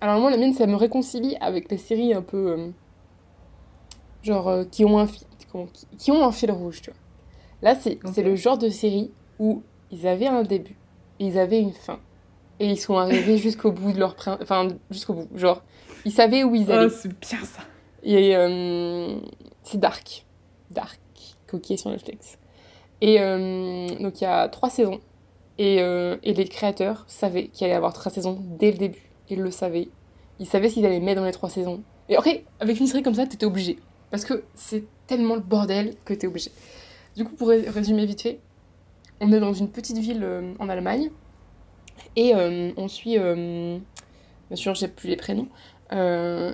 [0.00, 2.68] Alors moi la mienne, ça me réconcilie avec les séries un peu euh,
[4.24, 5.24] genre euh, qui ont un fil,
[5.72, 6.98] qui, qui ont un fil rouge, tu vois.
[7.62, 10.76] Là, c'est le genre de série où ils avaient un début,
[11.18, 11.98] ils avaient une fin,
[12.60, 15.62] et ils sont arrivés jusqu'au bout de leur enfin jusqu'au bout, genre
[16.04, 16.90] ils savaient où ils Ah, allaient.
[16.90, 17.62] c'est bien ça.
[18.04, 19.18] Et euh,
[19.64, 20.24] c'est Dark,
[20.70, 21.00] Dark,
[21.62, 22.38] qui est sur Netflix.
[23.00, 25.00] Et euh, donc il y a trois saisons.
[25.60, 29.10] Et, euh, et les créateurs savaient qu'il allait y avoir trois saisons dès le début.
[29.28, 29.88] Ils le savaient.
[30.38, 31.82] Ils savaient s'ils allaient mettre dans les trois saisons.
[32.08, 33.76] Et après, avec une série comme ça, t'étais obligé.
[34.12, 36.52] Parce que c'est tellement le bordel que t'es obligé.
[37.18, 38.38] Du coup, pour ré- résumer vite fait,
[39.20, 41.10] on est dans une petite ville euh, en Allemagne.
[42.14, 43.18] Et euh, on suit.
[43.18, 43.76] euh,
[44.48, 45.48] bien sûr, j'ai plus les prénoms.
[45.90, 46.52] En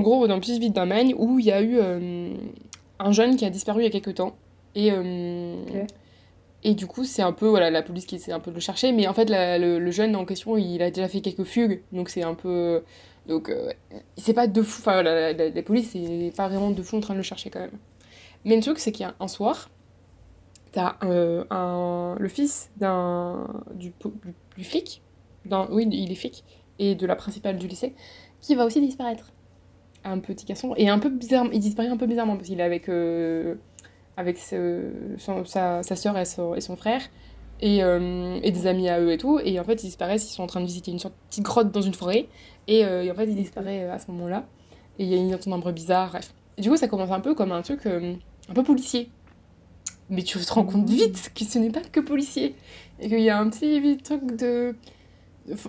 [0.00, 1.78] gros, dans une petite ville d'Allemagne où il y a eu
[2.98, 4.34] un jeune qui a disparu il y a quelques temps.
[6.64, 8.60] Et, du coup, c'est un peu voilà, la police qui essaie un peu de le
[8.60, 8.90] chercher.
[8.90, 11.82] Mais en fait, la- le, le jeune en question, il a déjà fait quelques fugues.
[11.92, 12.82] Donc c'est un peu.
[13.28, 13.70] Donc euh,
[14.16, 14.80] c'est pas de fou.
[14.80, 17.60] Enfin, la, la police, c'est pas vraiment de fou en train de le chercher quand
[17.60, 17.78] même.
[18.44, 19.70] Mais le truc, c'est qu'il soir,
[20.72, 23.92] t'as euh, un, le fils d'un du,
[24.64, 25.02] flic,
[25.70, 26.44] oui, il est flic,
[26.78, 27.94] et de la principale du lycée,
[28.40, 29.32] qui va aussi disparaître.
[30.04, 30.74] Un petit garçon.
[30.76, 33.54] Et un peu bizarre, il disparaît un peu bizarrement parce qu'il est avec, euh,
[34.16, 37.02] avec sa, sa soeur et son, frère.
[37.60, 39.38] Et, euh, et des amis à eux et tout.
[39.44, 41.44] Et en fait, ils disparaissent, ils sont en train de visiter une sorte de petite
[41.44, 42.26] grotte dans une forêt.
[42.66, 44.44] Et, euh, en fait, il disparaît à ce moment-là.
[44.98, 46.34] Et il y a une entend un bruit bizarre, bref.
[46.58, 47.86] Du coup, ça commence un peu comme un truc
[48.48, 49.10] un peu policier.
[50.10, 52.54] Mais tu te rends compte vite que ce n'est pas que policier.
[53.00, 54.74] Et qu'il y a un petit truc de.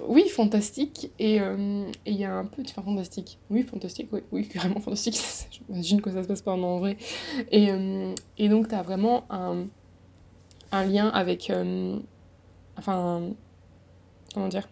[0.07, 1.11] Oui, fantastique.
[1.17, 2.61] Et euh, et il y a un peu.
[2.61, 3.39] Enfin, fantastique.
[3.49, 5.19] Oui, fantastique, oui, oui carrément fantastique.
[5.51, 6.97] J'imagine que ça se passe pas en vrai.
[7.51, 9.67] Et, euh, et donc, tu as vraiment un,
[10.71, 11.49] un lien avec.
[11.49, 11.97] euh,
[12.77, 13.29] enfin.
[14.33, 14.67] Comment dire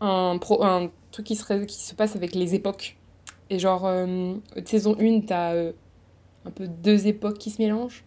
[0.00, 2.96] un, pro, un truc qui, serait, qui se passe avec les époques.
[3.50, 3.86] Et genre,
[4.64, 5.72] saison 1, t'as
[6.44, 8.04] un peu deux époques qui se mélangent.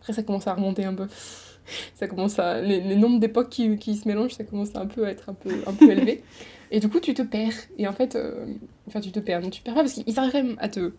[0.00, 1.06] Après, ça commence à remonter un peu.
[1.94, 2.60] ça commence à...
[2.60, 5.28] Les, les nombres d'époques qui, qui se mélangent, ça commence à un peu à être
[5.28, 6.22] un peu, un peu élevé.
[6.70, 7.54] Et du coup, tu te perds.
[7.78, 8.54] Et en fait, euh,
[8.86, 9.40] enfin, tu te perds.
[9.40, 10.92] Donc, tu perds pas parce qu'ils arrivent quand même à te...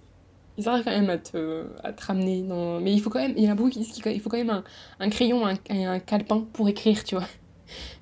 [0.57, 2.79] Ils arrivent quand même à te, à te ramener dans...
[2.81, 3.33] Mais il faut quand même...
[3.37, 4.63] Il y a beaucoup qui disent qu'il faut quand même un,
[4.99, 7.27] un crayon, un, un calepin pour écrire, tu vois.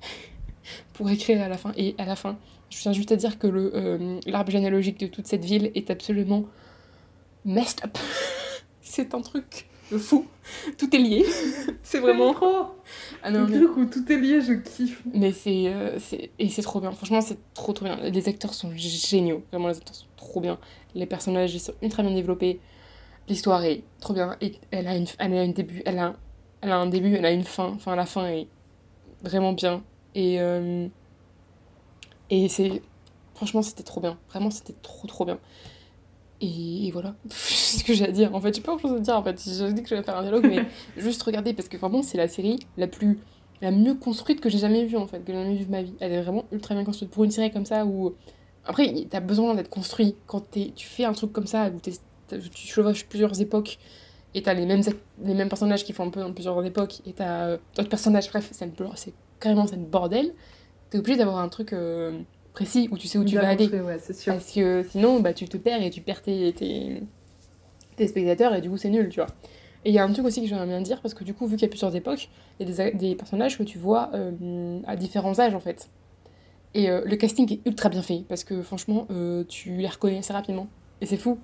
[0.94, 1.72] pour écrire à la fin.
[1.76, 2.36] Et à la fin,
[2.70, 6.44] je tiens juste à dire que euh, l'arbre généalogique de toute cette ville est absolument
[7.44, 7.96] messed up.
[8.88, 10.26] C'est un truc de fou.
[10.76, 11.24] Tout est lié.
[11.82, 12.34] c'est vraiment.
[13.22, 15.02] Ah non, Le mais, truc où tout est lié, je kiffe.
[15.12, 16.92] mais c'est euh, c'est et c'est trop bien.
[16.92, 17.96] Franchement, c'est trop trop bien.
[17.96, 19.42] Les acteurs sont géniaux.
[19.50, 20.58] Vraiment, les acteurs sont trop bien.
[20.94, 22.60] Les personnages ils sont ultra bien développés.
[23.28, 24.36] L'histoire est trop bien.
[24.40, 26.14] Et elle a une elle a un début, elle a
[26.60, 27.68] elle a un début, elle a une fin.
[27.74, 28.46] Enfin, la fin est
[29.22, 29.82] vraiment bien.
[30.14, 30.88] Et euh,
[32.30, 32.82] et c'est
[33.34, 34.18] franchement c'était trop bien.
[34.30, 35.38] Vraiment c'était trop trop bien.
[36.40, 38.34] Et, et voilà, c'est ce que j'ai à dire.
[38.34, 39.16] En fait, j'ai pas grand chose à dire.
[39.16, 40.64] En fait, je dis que je vais faire un dialogue, mais
[40.96, 43.18] juste regarder parce que vraiment c'est la série la plus
[43.60, 45.82] la mieux construite que j'ai jamais vue en fait, que j'ai jamais vue de ma
[45.82, 45.94] vie.
[46.00, 48.14] Elle est vraiment ultra bien construite pour une série comme ça où
[48.64, 53.06] après t'as besoin d'être construit quand tu fais un truc comme ça où tu chevauches
[53.06, 53.78] plusieurs époques
[54.34, 54.82] et t'as les mêmes
[55.24, 58.28] les mêmes personnages qui font un peu dans plusieurs époques et t'as euh, d'autres personnages.
[58.28, 60.34] Bref, c'est carrément une bordel.
[60.90, 62.20] T'es obligé d'avoir un truc euh,
[62.58, 63.68] précis où tu sais où tu vas aller.
[63.68, 64.32] Ouais, sûr.
[64.32, 67.02] Parce que sinon, bah, tu te perds et tu perds tes, tes,
[67.94, 69.28] tes spectateurs et du coup, c'est nul, tu vois.
[69.84, 71.46] Et il y a un truc aussi que j'aimerais bien dire, parce que du coup,
[71.46, 74.10] vu qu'il y a plusieurs époques, il y a des, des personnages que tu vois
[74.12, 75.88] euh, à différents âges, en fait.
[76.74, 80.18] Et euh, le casting est ultra bien fait, parce que franchement, euh, tu les reconnais
[80.18, 80.66] assez rapidement.
[81.00, 81.38] Et c'est fou.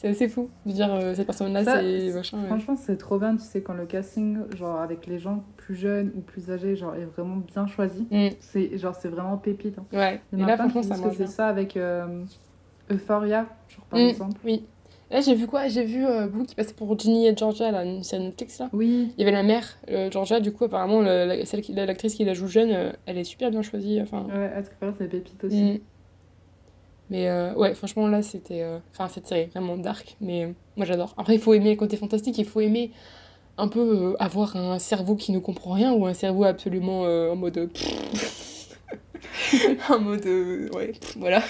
[0.00, 2.38] C'est assez fou de dire euh, cette personne-là, c'est c'est- machin.
[2.40, 2.46] ouais.
[2.46, 6.10] Franchement, c'est trop bien, tu sais, quand le casting, genre avec les gens plus jeunes
[6.16, 8.06] ou plus âgés, genre est vraiment bien choisi.
[8.10, 9.76] Mm, C'est genre c'est vraiment pépite.
[9.78, 9.84] hein.
[9.92, 10.20] ouais.
[10.32, 11.76] Il y en là, a plein qui franchement, ça disent marche que c'est ça avec
[11.76, 12.24] euh,
[12.90, 14.02] Euphoria, genre par Mm.
[14.04, 14.40] exemple.
[14.44, 14.64] Oui.
[15.10, 15.66] Là, j'ai vu quoi?
[15.66, 18.70] J'ai vu euh, qui passait pour Ginny et Georgia, là, une série Netflix, là.
[18.72, 22.24] Oui, Il y avait la mère, euh, Georgia, du coup, apparemment, la- qui- l'actrice qui
[22.24, 24.00] la joue jeune, euh, elle est super bien choisie.
[24.00, 25.62] Enfin, ouais, à ce que c'est pépite aussi.
[25.62, 25.78] mm.
[27.10, 28.62] Mais euh, ouais, franchement, là, c'était.
[28.62, 31.14] euh, Enfin, cette série, vraiment dark, mais moi j'adore.
[31.18, 32.92] Après, il faut aimer le côté fantastique, il faut aimer
[33.58, 37.36] un peu euh, avoir un cerveau qui ne comprend rien ou un cerveau absolument en
[37.36, 37.70] mode.
[39.90, 40.24] en mode.
[40.74, 41.42] ouais, voilà.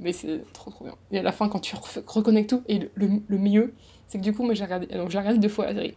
[0.00, 0.94] Mais c'est trop trop bien.
[1.10, 1.74] Et à la fin, quand tu
[2.06, 2.90] reconnectes tout, et le,
[3.26, 3.74] le, mieux,
[4.06, 5.94] c'est que du coup, moi j'ai regardé, regardé deux fois la série.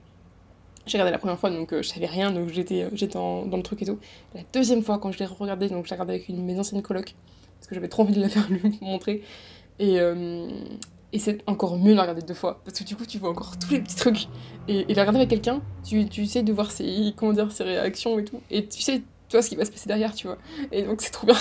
[0.87, 3.61] J'ai regardé la première fois, donc euh, je savais rien, donc j'étais, j'étais dans le
[3.61, 3.99] truc et tout.
[4.33, 6.81] La deuxième fois, quand je l'ai regardé, donc je l'ai regardé avec une mes anciennes
[6.81, 7.13] colocs,
[7.71, 9.23] que j'avais trop envie de la faire lui montrer.
[9.79, 10.49] Et, euh,
[11.13, 13.29] et c'est encore mieux de la regarder deux fois, parce que du coup, tu vois
[13.29, 14.27] encore tous les petits trucs.
[14.67, 17.63] Et, et la regarder avec quelqu'un, tu, tu sais de voir ses, comment dire, ses
[17.63, 18.41] réactions et tout.
[18.51, 20.37] Et tu sais, toi, ce qui va se passer derrière, tu vois.
[20.71, 21.35] Et donc, c'est trop bien.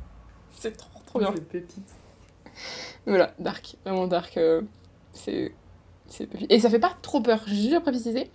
[0.56, 1.32] c'est trop, trop bien.
[1.34, 1.94] C'est pépite.
[3.06, 4.38] Voilà, dark, vraiment dark.
[5.12, 5.52] c'est.
[6.48, 7.42] Et ça fait pas trop peur.
[7.46, 8.30] J'ai juste à préciser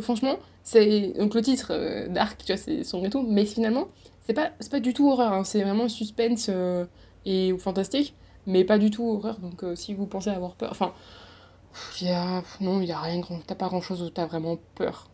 [0.00, 1.12] franchement, c'est.
[1.18, 3.88] Donc le titre, euh, Dark, tu vois, c'est sombre et tout, mais finalement,
[4.26, 5.44] c'est pas, pas du tout horreur, hein.
[5.44, 6.84] c'est vraiment suspense euh,
[7.24, 8.14] et ou fantastique,
[8.46, 9.38] mais pas du tout horreur.
[9.38, 10.70] Donc euh, si vous pensez avoir peur.
[10.72, 10.92] Enfin,
[12.00, 15.08] y a, non, il y a rien, t'as pas grand chose où t'as vraiment peur.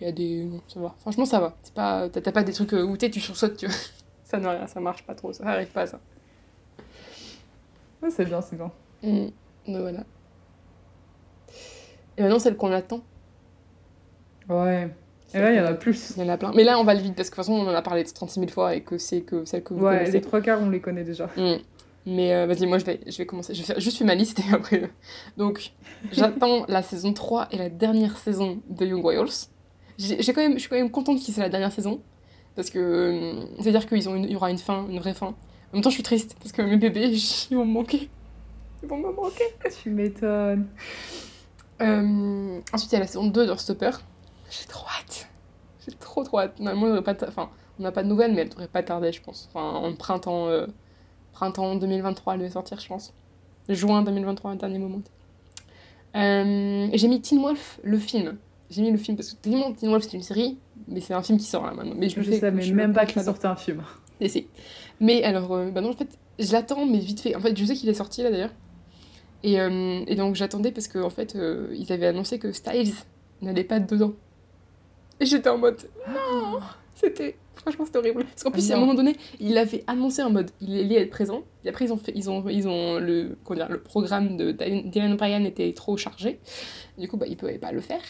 [0.00, 0.44] Il y a des.
[0.44, 0.94] Non, ça va.
[1.00, 1.54] Franchement, ça va.
[1.62, 3.76] C'est pas, t'as pas des trucs où t'es, tu sursautes, tu vois.
[4.24, 6.00] ça ne rien, ça marche pas trop, ça arrive pas ça.
[8.02, 8.72] Ouais, c'est bien, c'est bien.
[9.02, 9.26] Mmh.
[9.68, 10.04] Donc voilà.
[12.16, 13.02] Et maintenant, celle qu'on attend.
[14.48, 14.90] Ouais.
[15.36, 16.14] Et là, il y en a plus.
[16.16, 16.50] Il y en a plein.
[16.54, 18.02] Mais là, on va le vite parce que de toute façon, on en a parlé
[18.04, 20.70] 36 000 fois et que c'est que celle que vous ouais, les trois quarts, on
[20.70, 21.26] les connaît déjà.
[21.36, 21.56] Mm.
[22.06, 23.52] Mais euh, vas-y, moi, je vais, je vais commencer.
[23.52, 24.90] Je vais faire juste ma liste et après.
[25.36, 25.72] Donc,
[26.12, 29.48] j'attends la saison 3 et la dernière saison de Young Royals.
[29.98, 32.00] J'ai quand même, je suis quand même contente que c'est la dernière saison.
[32.54, 35.26] Parce que euh, c'est-à-dire qu'il y aura une fin, une vraie fin.
[35.26, 35.34] En
[35.74, 37.10] même temps, je suis triste parce que mes bébés,
[37.50, 38.08] ils vont me manquer.
[38.82, 39.44] Ils vont me manquer.
[39.82, 40.66] Tu m'étonnes.
[41.82, 43.90] Euh, ensuite, il y a la saison 2 d'Heartstopper.
[44.50, 45.28] J'ai trop hâte.
[45.86, 46.58] J'ai trop trop hâte.
[46.60, 49.20] Normalement, on pas enfin, on n'a pas de nouvelles, mais elle devrait pas tarder, je
[49.20, 49.48] pense.
[49.52, 50.66] Enfin, en printemps, euh,
[51.32, 53.12] printemps 2023, elle devait sortir, je pense.
[53.68, 55.02] Juin 2023, un dernier moment.
[56.14, 58.38] Euh, j'ai mis Teen Wolf, le film.
[58.70, 61.38] J'ai mis le film parce que Teen Wolf, c'est une série, mais c'est un film
[61.38, 61.94] qui sort là maintenant.
[61.96, 63.82] Mais je, je savais même pas qu'il sortait un film.
[64.20, 64.46] Et si.
[65.00, 67.34] Mais alors, euh, bah non, en fait, je l'attends, mais vite fait.
[67.34, 68.52] En fait, je sais qu'il est sorti là d'ailleurs.
[69.42, 71.36] Et, et, donc j'attendais parce qu'en en fait,
[71.72, 72.94] ils avaient annoncé que Styles
[73.42, 74.12] n'allait pas dedans.
[75.20, 76.60] Et j'étais en mode non
[76.94, 77.36] C'était.
[77.54, 78.24] Franchement, c'était horrible.
[78.24, 81.10] Parce qu'en plus, à un moment donné, il avait annoncé en mode il allait être
[81.10, 81.42] présent.
[81.64, 82.12] Et après, ils ont fait.
[82.14, 86.38] Ils ont, ils ont le, comment dire, le programme de Dylan Bryan était trop chargé.
[86.96, 88.02] Du coup, bah, ils pouvaient pas le faire.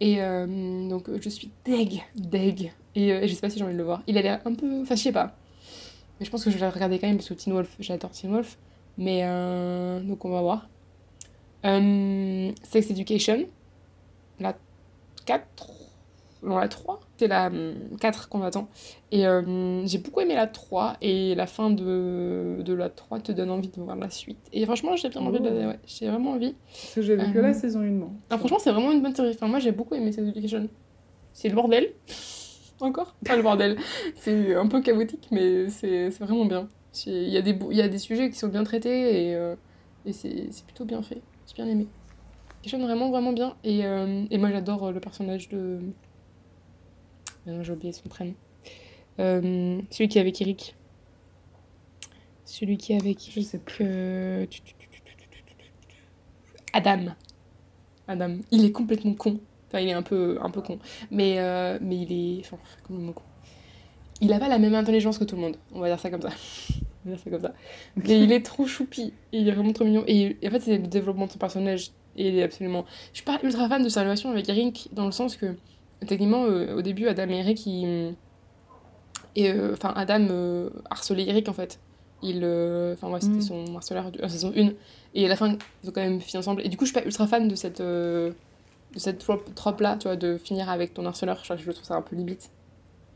[0.00, 2.72] Et euh, donc, je suis deg, deg.
[2.94, 4.02] Et, euh, je sais pas si j'ai envie de le voir.
[4.06, 4.82] Il a l'air un peu.
[4.82, 5.34] Enfin, je sais pas.
[6.20, 8.10] Mais je pense que je vais le regarder quand même parce que Teen Wolf, j'adore
[8.10, 8.58] Teen Wolf.
[8.96, 10.68] Mais euh, donc, on va voir.
[11.62, 13.46] Sex Education.
[14.38, 14.56] La
[15.26, 15.79] 4
[16.42, 17.50] non, la 3, c'est la
[18.00, 18.68] 4 hum, qu'on attend.
[19.12, 23.32] Et euh, j'ai beaucoup aimé la 3 et la fin de, de la 3 te
[23.32, 24.38] donne envie de voir la suite.
[24.52, 25.68] Et franchement, j'ai bien envie de la...
[25.68, 26.54] Ouais, j'ai vraiment envie.
[26.72, 28.10] Parce que j'ai vu que la euh, saison 1, moi.
[28.30, 29.32] Ah, franchement, c'est vraiment une bonne série.
[29.34, 30.68] Enfin, moi, j'ai beaucoup aimé cette Education.
[31.32, 31.92] C'est le bordel.
[32.80, 33.14] Encore?
[33.26, 33.76] Pas le bordel.
[34.16, 36.68] C'est un peu chaotique, mais c'est vraiment bien.
[37.06, 39.54] Il y, a des, il y a des sujets qui sont bien traités et, euh,
[40.06, 41.20] et c'est plutôt bien fait.
[41.46, 41.86] J'ai bien aimé.
[42.62, 43.54] Education vraiment, vraiment bien.
[43.62, 45.80] Et, et moi, j'adore le personnage de
[47.62, 48.34] j'ai oublié son prénom.
[49.18, 50.74] Euh, celui qui est avec Eric.
[52.44, 54.48] Celui qui est avec Je sais plus.
[56.72, 57.12] Adam.
[58.08, 58.36] Adam.
[58.50, 59.40] Il est complètement con.
[59.68, 60.78] Enfin, il est un peu, un peu con.
[61.10, 62.40] Mais, euh, mais il est.
[62.40, 63.22] Enfin, complètement con.
[64.20, 65.56] Il a pas la même intelligence que tout le monde.
[65.72, 66.28] On va dire ça comme ça.
[67.04, 67.54] On va dire ça comme ça.
[67.96, 69.12] Mais il est trop choupi.
[69.32, 70.04] il est vraiment trop mignon.
[70.06, 71.90] Et, en fait, c'est le développement de son personnage.
[72.16, 72.84] Et il est absolument.
[73.12, 75.54] Je suis pas ultra fan de sa relation avec Eric dans le sens que
[76.06, 78.14] techniquement, euh, au début, Adam et Eric, ils...
[79.36, 81.78] Et, euh, enfin, Adam euh, harcelait Eric, en fait.
[82.22, 82.38] Il...
[82.92, 83.42] Enfin, ouais, c'était mm.
[83.42, 84.70] son harceleur de la saison 1.
[85.14, 86.62] Et à la fin, ils ont quand même fini ensemble.
[86.64, 87.80] Et du coup, je suis pas ultra fan de cette...
[87.80, 88.34] de
[88.96, 91.42] cette trope-là, tu vois, de finir avec ton harceleur.
[91.44, 92.50] Je, je trouve ça un peu limite.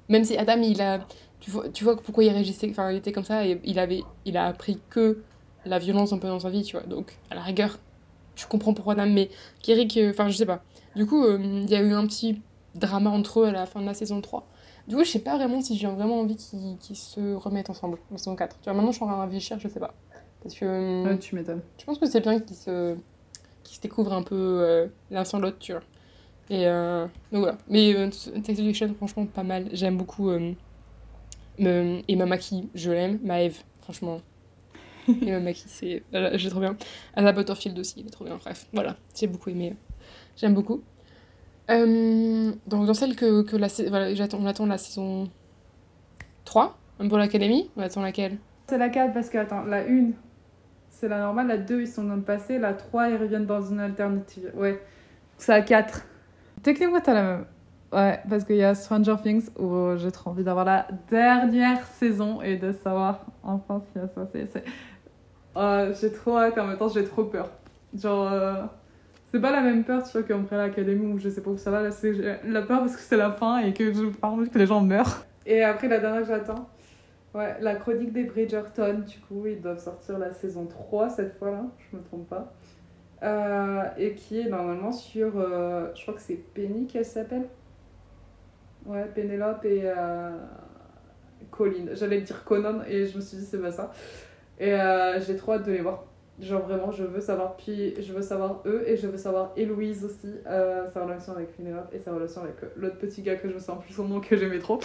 [0.09, 1.07] Même si Adam, il a...
[1.41, 2.69] Tu vois, tu vois pourquoi il réagissait...
[2.71, 4.03] Enfin, il était comme ça, et il, avait...
[4.25, 5.23] il a appris que
[5.67, 6.87] la violence un peu dans sa vie, tu vois.
[6.87, 7.79] Donc, à la rigueur,
[8.37, 9.31] je comprends pourquoi Adam, mais
[9.63, 9.99] qu'Eric...
[10.11, 10.63] Enfin, je sais pas.
[10.97, 12.41] Du coup, il y a eu un petit
[12.75, 14.47] drama entre eux à la fin de la saison 3.
[14.89, 18.19] Du coup, je sais pas vraiment si j'ai vraiment envie qu'ils se remettent ensemble en
[18.19, 18.57] saison 4.
[18.61, 19.95] Tu vois, maintenant je suis en train de réfléchir, je sais pas.
[20.43, 21.05] Parce que.
[21.05, 21.63] Ouais, tu m'étonnes.
[21.79, 22.97] Je pense que c'est bien qu'ils se,
[23.65, 25.83] se découvrent un peu euh, l'un sans l'autre, tu vois.
[26.51, 27.59] Et euh, donc voilà.
[27.69, 29.69] Mais euh, Text Education, franchement, pas mal.
[29.73, 30.31] J'aime beaucoup.
[30.31, 30.53] Euh,
[31.59, 33.19] et Mamaki, je l'aime.
[33.23, 34.21] Maeve, franchement.
[35.09, 36.03] et Mamaki, c'est.
[36.35, 36.77] J'ai trop bien.
[37.15, 38.37] Anna Butterfield aussi, il est trop bien.
[38.37, 38.97] Bref, voilà.
[39.15, 39.75] J'ai beaucoup aimé.
[40.37, 40.83] J'aime beaucoup.
[41.71, 45.31] Euh, donc dans celle que, que la, voilà, j'attends, on attend la saison
[46.45, 48.37] 3, même pour l'académie, on attend laquelle?
[48.69, 50.11] C'est la 4 parce que, attends, la 1,
[50.91, 53.63] c'est la normale, la 2, ils sont dans le passé, la 3, ils reviennent dans
[53.63, 54.53] une alternative.
[54.55, 54.83] Ouais,
[55.39, 56.05] c'est la 4.
[56.63, 57.45] Techniquement, t'as la même.
[57.93, 62.43] Ouais, parce qu'il y a Stranger Things où j'ai trop envie d'avoir la dernière saison
[62.43, 64.65] et de savoir enfin ce qui va se passer.
[65.55, 67.51] Ah, j'ai trop hâte, en même j'ai trop peur.
[67.97, 68.65] Genre, euh,
[69.35, 71.73] c'est pas la même peur, tu vois, qu'après l'académie où je sais pas où ça
[71.73, 71.83] va.
[71.83, 71.91] Là,
[72.45, 75.27] la peur parce que c'est la fin et que je envie que les gens meurent.
[75.45, 76.69] Et après, la dernière que j'attends,
[77.35, 81.65] ouais, la chronique des Bridgerton, du coup, ils doivent sortir la saison 3 cette fois-là,
[81.79, 82.55] je me trompe pas.
[83.25, 85.33] Euh, et qui est normalement sur.
[85.37, 87.49] Euh, je crois que c'est Penny qu'elle s'appelle.
[88.87, 90.31] Ouais, Pénélope et euh,
[91.51, 91.91] Colline.
[91.95, 93.91] J'allais dire Conan et je me suis dit c'est pas ça.
[94.61, 94.77] Et
[95.27, 96.05] j'ai trop hâte de les voir.
[96.41, 97.57] Genre vraiment, je veux savoir.
[97.57, 101.93] Puis je veux savoir eux et je veux savoir Héloïse aussi, sa relation avec Pénélope
[101.93, 104.37] et sa relation avec l'autre petit gars que je me sens plus son nom que
[104.37, 104.81] j'aimais trop.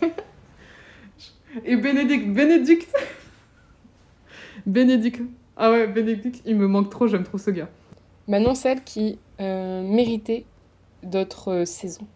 [1.64, 2.32] et Bénédicte.
[2.32, 2.94] Bénédicte
[4.66, 5.22] Bénédicte.
[5.56, 7.68] Ah ouais, Bénédicte, il me manque trop, j'aime trop ce gars.
[8.26, 10.46] Maintenant, celle qui euh, méritait
[11.02, 12.06] d'autres euh, saisons.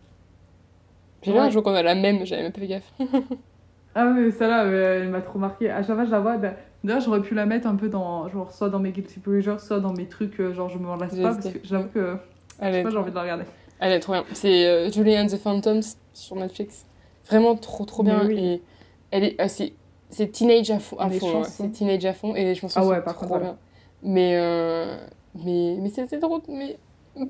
[1.22, 1.38] J'ai ouais.
[1.38, 2.92] un jour qu'on a la même, j'avais même pas fait gaffe.
[3.94, 5.68] ah oui, celle-là, elle m'a trop marqué.
[5.70, 6.36] À chaque fois, je la vois.
[6.38, 6.54] Ben,
[6.84, 9.80] D'ailleurs, j'aurais pu la mettre un peu dans, genre, soit dans mes guilty pleasures, soit
[9.80, 12.16] dans mes trucs, euh, genre, je me lasse pas, parce que j'avoue que.
[12.60, 13.44] je sais pas, j'ai envie de la regarder.
[13.80, 14.24] Elle est trop bien.
[14.32, 16.86] C'est euh, Julie and the Phantoms sur Netflix.
[17.26, 18.26] Vraiment trop, trop bien.
[18.26, 18.38] Oui.
[18.38, 18.62] Et
[19.10, 19.48] elle est.
[19.48, 19.72] c'est
[20.10, 20.96] c'est teenage à fond.
[20.98, 23.40] À fond C'est teenage à fond et je pense que ah ouais, par trop contre,
[23.40, 23.58] bien.
[24.02, 24.96] Mais, euh,
[25.44, 26.40] mais, mais c'était drôle.
[26.48, 26.78] Mais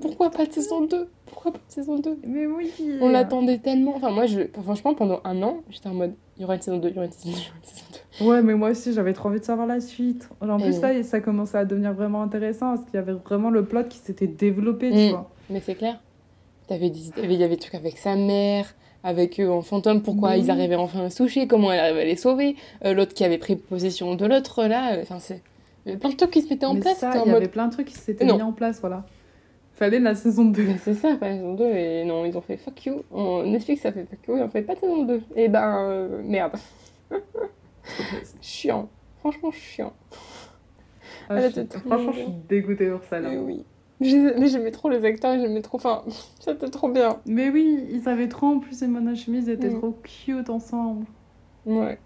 [0.01, 2.71] pourquoi pas de saison 2 Pourquoi pas de saison 2 Mais oui
[3.01, 3.95] On l'attendait tellement.
[3.95, 6.77] Enfin, moi, je, franchement, pendant un an, j'étais en mode il y aura une saison
[6.77, 7.85] 2, il y aura une saison 2, il y aura une saison
[8.21, 8.25] 2.
[8.25, 10.29] Ouais, mais moi aussi, j'avais trop envie de savoir la suite.
[10.39, 10.81] En plus, et...
[10.81, 13.97] là, ça commençait à devenir vraiment intéressant parce qu'il y avait vraiment le plot qui
[13.97, 15.09] s'était développé, tu mm.
[15.09, 15.29] vois.
[15.49, 15.99] Mais c'est clair.
[16.69, 17.11] Avais des...
[17.17, 18.73] Il y avait des trucs avec sa mère
[19.03, 22.05] avec eux en fantôme, pourquoi ils arrivaient enfin à se toucher, comment elle arrivait à
[22.05, 25.41] les sauver, euh, l'autre qui avait pris possession de l'autre, là, euh, enfin c'est...
[25.85, 26.97] Il y avait plein de trucs qui se mettaient en mais place.
[26.97, 27.35] Ça, il y mode...
[27.35, 29.05] avait plein de trucs qui s'étaient mis en place, voilà.
[29.79, 30.75] Fallait la saison 2.
[30.83, 33.01] c'est ça, pas la saison 2, et non, ils ont fait fuck you.
[33.11, 35.21] En Netflix, ça fait fuck you, et on fait pas de saison 2.
[35.37, 36.57] Et ben, euh, merde.
[38.41, 38.89] chiant.
[39.19, 39.93] Franchement, chiant.
[41.29, 41.61] Ah, je...
[41.85, 43.29] Franchement, je suis dégoûtée pour ça, là.
[43.29, 43.63] Mais oui.
[44.01, 45.77] Mais j'aimais trop les acteurs, j'aimais trop.
[45.77, 46.03] Enfin,
[46.41, 47.21] c'était trop bien.
[47.25, 49.79] Mais oui, ils avaient trop en plus, Emma Chemise, ils étaient mm.
[49.79, 51.05] trop cute ensemble.
[51.65, 51.97] Ouais.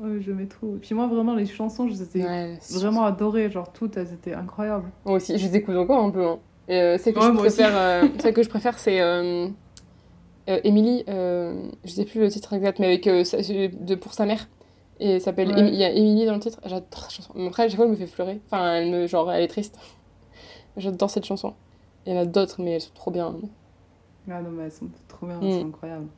[0.00, 0.78] Ouais, j'aimais trop.
[0.80, 3.50] Puis moi, vraiment, les chansons, je les ai ouais, vraiment adorées.
[3.50, 4.90] Genre, toutes, elles étaient incroyables.
[5.04, 6.24] Moi aussi, je les écoute encore un peu.
[6.24, 6.38] Hein.
[6.68, 9.48] Et euh, celle, que ouais, je préfère, euh, celle que je préfère, c'est euh,
[10.48, 11.04] euh Emily.
[11.06, 14.48] je sais plus le titre exact, mais avec de, pour sa mère.
[14.98, 15.52] Et s'appelle.
[15.58, 16.60] Il y a Emily dans le titre.
[16.64, 17.46] J'adore cette chanson.
[17.46, 18.40] Après, à chaque fois, elle me fait pleurer.
[18.46, 19.78] Enfin, elle me, genre, elle est triste.
[20.76, 21.54] J'adore cette chanson.
[22.06, 23.34] Il y en a d'autres, mais elles sont trop bien.
[24.30, 25.60] Ah non, mais elles sont trop bien, elles mm.
[25.60, 26.08] sont incroyables.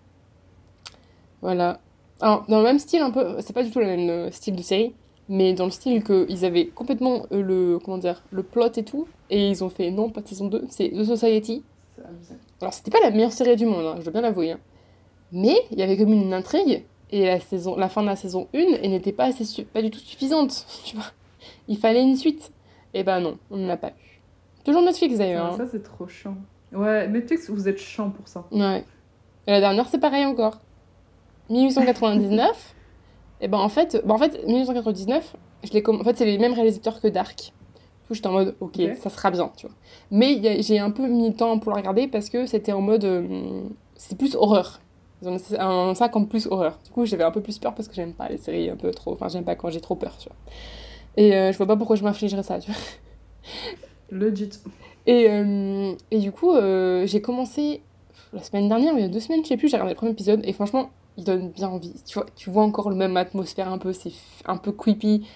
[1.42, 1.80] Voilà.
[2.24, 4.56] Alors, dans le même style, un peu, c'est pas du tout le même euh, style
[4.56, 4.94] de série,
[5.28, 9.06] mais dans le style qu'ils avaient complètement euh, le, comment dire, le plot et tout,
[9.28, 11.62] et ils ont fait non, pas de saison 2, c'est The Society.
[12.62, 14.52] Alors, c'était pas la meilleure série du monde, hein, je dois bien l'avouer.
[14.52, 14.58] Hein.
[15.32, 18.48] Mais il y avait comme une intrigue, et la, saison, la fin de la saison
[18.54, 21.12] 1 n'était pas, assez pas du tout suffisante, tu vois.
[21.68, 22.52] Il fallait une suite.
[22.94, 24.22] Et ben non, on n'en a pas eu.
[24.64, 25.50] Toujours Netflix d'ailleurs.
[25.52, 26.38] Ah, ça, c'est trop chiant.
[26.72, 28.46] Ouais, Netflix, vous êtes chiant pour ça.
[28.50, 28.82] Ouais.
[29.46, 30.58] Et la dernière, c'est pareil encore.
[31.50, 32.74] 1899.
[33.40, 36.52] et ben en fait, ben en fait 1899, je l'ai en fait, c'est les mêmes
[36.52, 37.52] réalisateurs que Dark.
[38.02, 39.74] Du coup, j'étais en mode, ok, ça sera bien, tu vois.
[40.10, 43.04] Mais j'ai un peu mis le temps pour la regarder parce que c'était en mode.
[43.04, 43.62] Euh,
[43.96, 44.80] c'est plus horreur.
[45.24, 46.78] Ont un sac en plus horreur.
[46.84, 48.90] Du coup, j'avais un peu plus peur parce que j'aime pas les séries un peu
[48.90, 49.12] trop.
[49.12, 50.36] Enfin, j'aime pas quand j'ai trop peur, tu vois.
[51.16, 52.80] Et euh, je vois pas pourquoi je m'infligerais ça, tu vois.
[54.10, 54.50] Legit.
[55.06, 57.82] Et, euh, et du coup, euh, j'ai commencé
[58.32, 60.12] la semaine dernière, il y a deux semaines, je sais plus, j'ai regardé le premier
[60.12, 61.94] épisode et franchement, il donne bien envie.
[62.06, 64.12] Tu vois, tu vois encore le même atmosphère un peu, c'est
[64.46, 65.26] un peu creepy,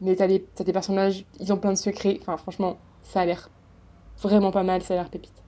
[0.00, 2.18] mais t'as, les, des personnages, ils ont plein de secrets.
[2.22, 3.50] Enfin, franchement, ça a l'air
[4.20, 5.42] vraiment pas mal, ça a l'air pépite.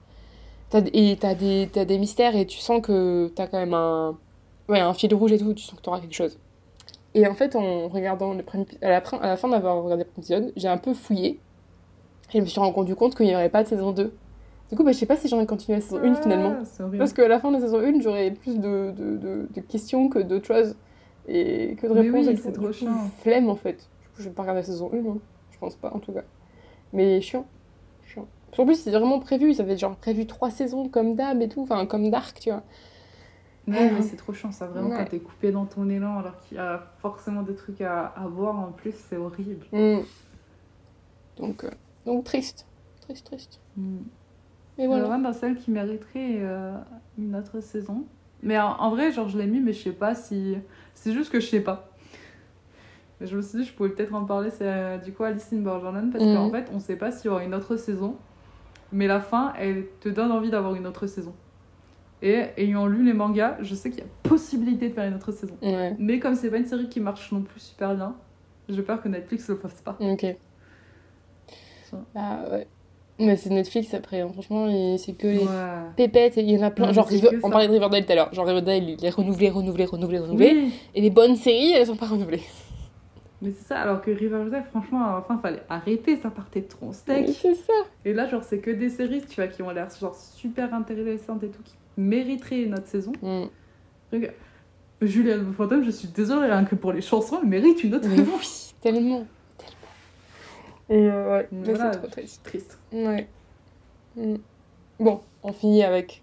[0.69, 4.17] T'as, et t'as des, t'as des mystères et tu sens que t'as quand même un,
[4.67, 6.37] ouais, un fil rouge et tout, tu sens que t'auras quelque chose.
[7.15, 10.09] Et en fait, en regardant le premier, à, la, à la fin d'avoir regardé le
[10.09, 11.39] premier épisode, j'ai un peu fouillé
[12.33, 14.13] et je me suis rendu compte qu'il n'y aurait pas de saison 2.
[14.69, 16.55] Du coup, bah, je sais pas si j'aurais continué la saison 1 finalement.
[16.97, 20.09] Parce qu'à la fin de la saison 1, j'aurais plus de, de, de, de, questions
[20.09, 20.75] que d'autres choses.
[21.27, 22.27] Et que de réponses.
[22.27, 23.09] Oui, c'est trop chiant.
[23.21, 23.89] Flemme en fait.
[24.01, 25.17] Du coup, je vais pas regarder la saison 1, hein.
[25.51, 26.23] je pense pas en tout cas.
[26.93, 27.45] Mais chiant.
[28.05, 28.27] chiant.
[28.57, 29.51] En plus, c'est vraiment prévu.
[29.51, 31.61] Ils avaient genre prévu trois saisons comme d'hab et tout.
[31.61, 32.63] Enfin, comme Dark, tu vois.
[33.67, 34.97] Ouais, mais c'est trop chiant ça, vraiment, ouais.
[34.97, 38.27] quand t'es coupé dans ton élan alors qu'il y a forcément des trucs à, à
[38.27, 39.65] voir en plus, c'est horrible.
[39.71, 39.99] Mm.
[41.37, 41.63] Donc.
[41.63, 41.69] Euh...
[42.05, 42.65] Donc triste,
[43.01, 43.59] triste, triste.
[43.77, 43.99] Mm.
[44.79, 45.05] Mais voilà.
[45.05, 46.71] Alors, dans celle qui mériterait euh,
[47.17, 48.05] une autre saison.
[48.41, 50.55] Mais en, en, vrai, genre, je l'ai mis, mais je sais pas si.
[50.95, 51.89] C'est juste que je sais pas.
[53.19, 55.57] Je me suis dit, je pouvais peut-être en parler, c'est euh, du coup Alice in
[55.57, 58.15] Borderland, parce qu'en fait, on sait pas s'il y aura une autre saison.
[58.93, 61.33] Mais la fin, elle te donne envie d'avoir une autre saison.
[62.21, 65.33] Et ayant lu les mangas, je sais qu'il y a possibilité de faire une autre
[65.33, 65.57] saison.
[65.61, 65.95] Ouais.
[65.99, 68.15] Mais comme c'est pas une série qui marche non plus super bien,
[68.69, 69.97] J'ai peur que Netflix le fasse pas.
[69.99, 70.25] Ok.
[72.13, 72.67] Bah ouais.
[73.19, 74.29] Mais c'est Netflix après, hein.
[74.31, 74.67] franchement,
[74.97, 75.45] c'est que les
[75.97, 76.93] pépettes, il y en a plein.
[76.93, 77.09] genre,
[77.43, 78.33] on parlait de Riverdale tout à l'heure.
[78.33, 80.67] Genre, Riverdale, il est renouvelé, renouvelé, renouvelé, renouvelé.
[80.95, 82.43] Et les bonnes séries, elles sont pas renouvelées.
[83.41, 87.27] Mais c'est ça, alors que Riverdale, franchement, enfin, fallait arrêter, ça partait trop en steak.
[87.27, 87.73] Oui, c'est ça.
[88.03, 91.43] Et là, genre, c'est que des séries, tu vois, qui ont l'air genre super intéressantes
[91.43, 93.13] et tout, qui mériteraient notre saison.
[93.21, 93.45] Mm.
[94.11, 94.33] Regarde,
[95.01, 98.25] Julien Fantôme, je suis désolée, rien que pour les chansons, elle mérite une autre saison.
[98.37, 99.25] Oui, tellement.
[100.89, 102.41] Et euh, ouais, voilà, c'est trop triste.
[102.43, 102.79] triste.
[102.91, 103.27] Ouais.
[104.15, 104.35] Mm.
[104.99, 106.21] Bon, on finit avec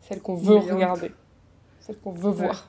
[0.00, 1.12] celle qu'on veut regarder.
[1.80, 2.68] Celle qu'on veut voir.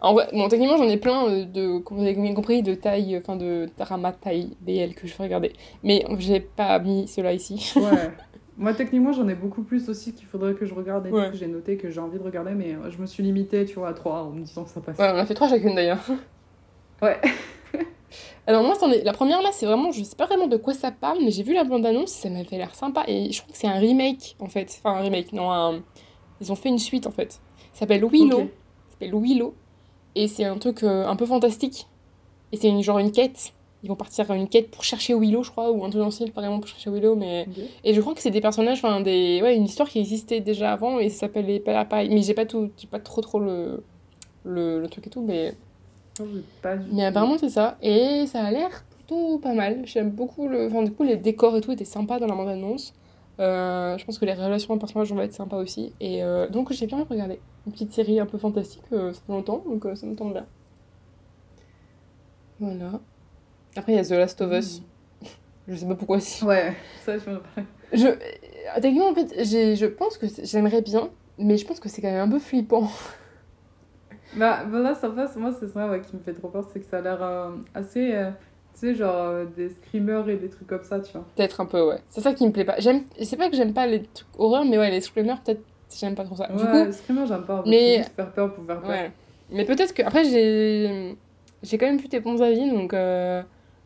[0.00, 2.74] En vrai, bon, techniquement, j'en ai plein euh, de, comme vous avez bien compris, de
[2.74, 5.52] taille, enfin de Tarama taille BL que je veux regarder.
[5.82, 7.72] Mais j'ai pas mis cela ici.
[7.82, 8.10] Ouais.
[8.58, 11.46] Moi, techniquement, j'en ai beaucoup plus aussi qu'il faudrait que je regarde et que j'ai
[11.46, 13.92] noté que j'ai envie de regarder, mais euh, je me suis limitée, tu vois, à
[13.94, 14.98] trois en me disant que ça passe.
[14.98, 16.04] Ouais, on a fait trois chacune d'ailleurs.
[17.00, 17.18] Ouais.
[18.46, 18.74] Alors moi,
[19.04, 21.44] la première là, c'est vraiment, je sais pas vraiment de quoi ça parle, mais j'ai
[21.44, 24.48] vu la bande-annonce, ça m'avait l'air sympa, et je crois que c'est un remake en
[24.48, 24.80] fait.
[24.82, 25.80] Enfin, un remake, non, un...
[26.40, 27.40] ils ont fait une suite en fait.
[27.72, 28.38] Ça s'appelle Willow.
[28.40, 29.54] Ça s'appelle Willow.
[30.14, 31.86] Et c'est un truc euh, un peu fantastique.
[32.50, 33.52] Et c'est une, genre une quête.
[33.84, 36.06] Ils vont partir à une quête pour chercher Willow, je crois, ou un truc dans
[36.06, 37.46] le style, pas vraiment pour chercher Willow, mais.
[37.84, 39.40] Et je crois que c'est des personnages, enfin, des...
[39.40, 42.10] ouais, une histoire qui existait déjà avant, et ça s'appelait pas pareil.
[42.10, 42.70] Mais j'ai pas, tout...
[42.90, 43.82] pas trop trop le...
[44.44, 45.54] le, le truc et tout, mais
[46.92, 47.76] mais apparemment, c'est ça.
[47.82, 49.82] Et ça a l'air plutôt pas mal.
[49.84, 50.66] J'aime beaucoup le.
[50.66, 52.94] Enfin, du coup, les décors et tout étaient sympas dans la bande-annonce.
[53.40, 55.92] Euh, je pense que les relations en personnages vont être sympas aussi.
[56.00, 57.40] Et euh, donc, j'ai bien regardé.
[57.66, 60.46] Une petite série un peu fantastique, euh, ça fait longtemps, donc ça me tombe bien.
[62.60, 63.00] Voilà.
[63.76, 64.80] Après, il y a The Last of Us.
[64.80, 65.26] Hmm.
[65.68, 66.44] je sais pas pourquoi si.
[66.44, 67.40] Ouais, ça, je me
[67.92, 68.08] Je.
[68.80, 71.08] Techniquement, en fait, je pense que j'aimerais bien,
[71.38, 72.88] mais je pense que c'est quand même un peu flippant.
[74.36, 75.36] Bah, voilà, ça passe.
[75.36, 78.14] Moi, c'est ça qui me fait trop peur, c'est que ça a l'air euh, assez.
[78.14, 78.30] Euh,
[78.74, 81.24] tu sais, genre euh, des screamers et des trucs comme ça, tu vois.
[81.36, 82.00] Peut-être un peu, ouais.
[82.08, 82.76] C'est ça qui me plaît pas.
[82.78, 83.04] J'aime.
[83.22, 85.62] C'est pas que j'aime pas les trucs horreur, mais ouais, les screamers, peut-être,
[85.94, 86.50] j'aime pas trop ça.
[86.50, 87.62] Ouais, du coup, les screamers, j'aime pas.
[87.66, 88.02] Mais.
[88.16, 88.90] faire peur pour faire peur.
[88.90, 89.12] Ouais.
[89.50, 90.02] Mais peut-être que.
[90.02, 91.16] Après, j'ai.
[91.62, 92.90] J'ai quand même vu tes bons avis, donc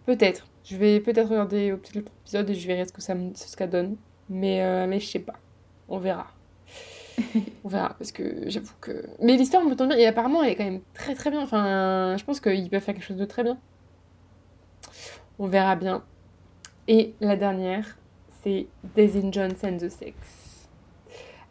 [0.06, 0.46] peut-être.
[0.64, 3.32] Je vais peut-être regarder au petit épisode et je verrai ce que ça, me...
[3.34, 3.96] ce que ça donne.
[4.28, 5.34] Mais, mais je sais pas.
[5.88, 6.26] On verra.
[7.64, 9.04] on verra, parce que j'avoue que.
[9.20, 11.40] Mais l'histoire me tombe bien, et apparemment elle est quand même très très bien.
[11.40, 13.58] Enfin, je pense qu'ils peuvent faire quelque chose de très bien.
[15.38, 16.02] On verra bien.
[16.88, 17.98] Et la dernière,
[18.42, 20.14] c'est Daisy Jones and the Six.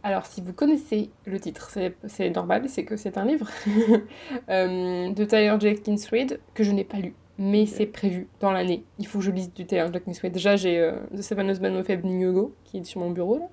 [0.01, 1.69] Alors, si vous connaissez le titre,
[2.05, 3.49] c'est normal, c'est que c'est un livre
[4.49, 8.83] euh, de Tyler Jenkins Reid que je n'ai pas lu, mais c'est prévu dans l'année.
[8.99, 10.31] Il faut que je lise du Tyler Jenkins Reid.
[10.31, 13.49] Déjà, j'ai euh, The Seven Husbands of Evening qui est sur mon bureau là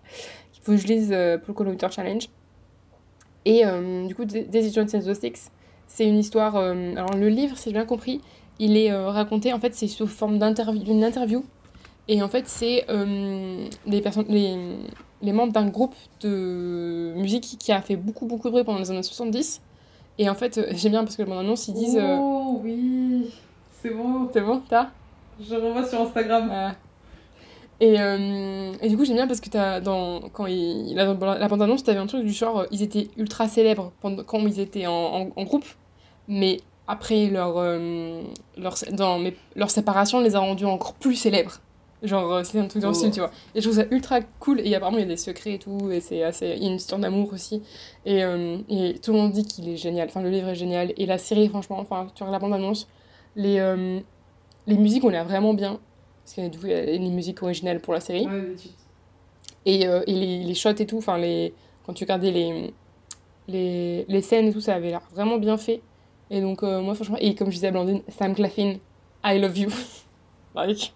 [0.63, 2.29] faut que je lise euh, pour le Call Challenge.
[3.45, 5.51] Et euh, du coup, Daisy Jones and the Six,
[5.89, 6.57] c'est une histoire.
[6.57, 8.21] Euh, alors, le livre, si j'ai bien compris,
[8.59, 11.45] il est raconté, en fait, c'est sous forme d'une interview.
[12.09, 12.85] Et en fait, c'est
[13.87, 14.57] les, personnes, les,
[15.23, 18.91] les membres d'un groupe de musique qui a fait beaucoup, beaucoup de bruit pendant les
[18.91, 19.61] années 70.
[20.19, 22.01] Et en fait, j'aime bien parce que mon annonce, ils disent.
[22.01, 23.33] Oh oui,
[23.81, 24.29] c'est bon.
[24.33, 24.91] C'est bon, t'as?
[25.41, 26.75] Je revois sur Instagram.
[27.83, 31.49] Et, euh, et, du coup, j'aime bien parce que as, dans, quand il, la, la
[31.49, 35.33] bande-annonce, t'avais un truc du genre, ils étaient ultra célèbres pendant, quand ils étaient en,
[35.35, 35.65] en, groupe,
[36.29, 38.23] mais après leur, euh,
[38.57, 41.59] leur, dans, mais, leur séparation les a rendus encore plus célèbres.
[42.05, 43.15] Genre, euh, c'est un truc dans le style, oh.
[43.15, 43.33] tu vois.
[43.57, 44.61] Et je trouve ça ultra cool.
[44.61, 45.91] Et apparemment, il y a des secrets et tout.
[45.91, 46.55] Et c'est assez.
[46.57, 47.63] Il y a une histoire d'amour aussi.
[48.07, 50.07] Et, et tout le monde dit qu'il est génial.
[50.09, 50.93] Enfin, le livre est génial.
[50.97, 52.89] Et la série, franchement, enfin, tu regardes la bande-annonce,
[53.35, 53.61] les,
[54.67, 55.79] les musiques ont l'air vraiment bien.
[56.25, 58.27] Parce qu'il y a les musiques originales pour la série.
[59.67, 61.53] et, euh, et les, les, shots et tout, enfin, les,
[61.85, 62.73] quand tu regardais les,
[63.49, 65.83] les, les scènes et tout, ça avait l'air vraiment bien fait.
[66.31, 68.77] Et donc, euh, moi, franchement, et comme je disais à Blandine, Sam Claflin,
[69.25, 69.71] I love you.
[70.55, 70.93] like,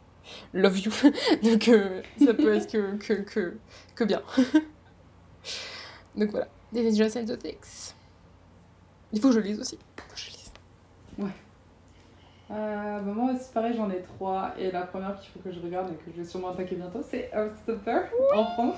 [0.54, 0.92] love you.
[1.42, 3.56] donc, euh, ça peut être que, que, que,
[3.94, 4.22] que bien.
[6.16, 7.56] donc voilà, Jones and the
[9.12, 9.78] Il faut que je lise aussi
[12.48, 14.54] euh, bah moi aussi, pareil, j'en ai trois.
[14.58, 17.00] Et la première qu'il faut que je regarde et que je vais sûrement attaquer bientôt,
[17.02, 18.76] c'est Heartstopper oui en France.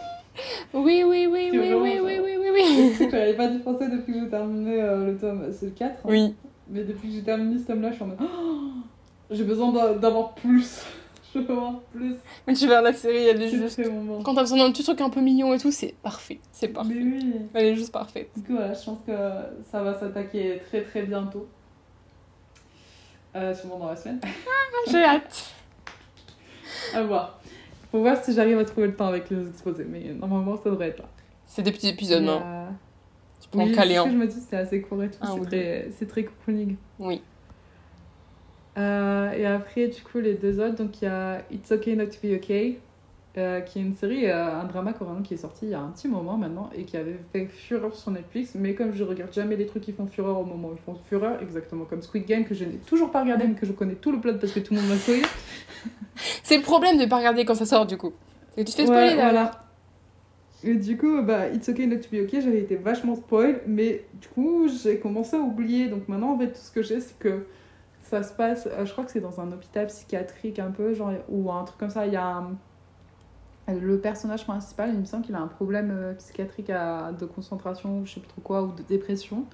[0.72, 4.14] Oui, oui, oui, oui, oui, oui, oui, oui, oui, oui, J'avais pas dit français depuis
[4.14, 5.90] que j'ai terminé euh, le tome euh, c'est le 4.
[5.90, 6.00] Hein.
[6.04, 6.34] Oui.
[6.70, 8.18] Mais depuis que j'ai terminé ce tome-là, je suis en mode.
[9.30, 10.82] J'ai besoin d'avoir plus.
[11.34, 12.14] je veux avoir plus.
[12.46, 13.82] Mais tu verras la série, elle est, est juste.
[14.24, 16.40] Quand t'as besoin d'un petit truc un peu mignon et tout, c'est parfait.
[16.50, 16.94] C'est parfait.
[16.94, 17.32] Mais oui.
[17.52, 18.30] Elle est juste parfaite.
[18.36, 19.12] Du coup, voilà, je pense que
[19.70, 21.46] ça va s'attaquer très très bientôt.
[23.38, 24.20] Euh, sûrement dans la semaine.
[24.24, 25.54] Ah, j'ai hâte.
[26.94, 27.40] à voir.
[27.90, 30.88] Faut voir si j'arrive à trouver le temps avec les exposés, mais normalement ça devrait
[30.88, 31.08] être là.
[31.46, 32.66] C'est des petits épisodes, non euh...
[33.40, 34.02] Tu peux en caler un.
[34.02, 35.18] Ce que je me dis, c'est assez court et tout.
[35.20, 36.76] Ah, c'est très, très cocooning.
[36.98, 37.22] Oui.
[38.76, 42.18] et après, du coup, les deux autres, donc il y a It's Okay Not to
[42.22, 42.80] Be Okay,
[43.38, 45.80] euh, qui est une série, euh, un drama coréen qui est sorti il y a
[45.80, 48.52] un petit moment maintenant et qui avait fait fureur sur Netflix.
[48.54, 50.98] Mais comme je regarde jamais les trucs qui font fureur au moment où ils font
[51.08, 53.94] fureur, exactement comme Squid Game que je n'ai toujours pas regardé mais que je connais
[53.94, 55.22] tout le plot parce que tout le monde m'a spoilé.
[56.42, 58.12] C'est le problème de pas regarder quand ça sort du coup.
[58.56, 59.68] Et tu te fais spoiler voilà.
[60.64, 64.04] Et du coup, bah, It's Okay Not to Be Okay, j'avais été vachement spoil, mais
[64.20, 65.88] du coup, j'ai commencé à oublier.
[65.88, 67.46] Donc maintenant, en fait, tout ce que j'ai, c'est que
[68.02, 71.12] ça se passe, euh, je crois que c'est dans un hôpital psychiatrique un peu, genre,
[71.28, 72.06] ou un truc comme ça.
[72.06, 72.56] Il y a un
[73.74, 78.14] le personnage principal, il me semble qu'il a un problème euh, psychiatrique de concentration, je
[78.14, 79.44] sais plus trop quoi, ou de dépression.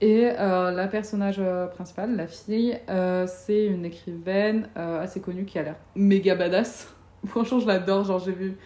[0.00, 2.78] Et euh, la personnage euh, principale, la fille,
[3.26, 6.94] c'est une écrivaine assez connue qui a l'air méga badass.
[7.26, 8.04] Franchement, je l'adore.
[8.04, 8.56] Genre, j'ai vu.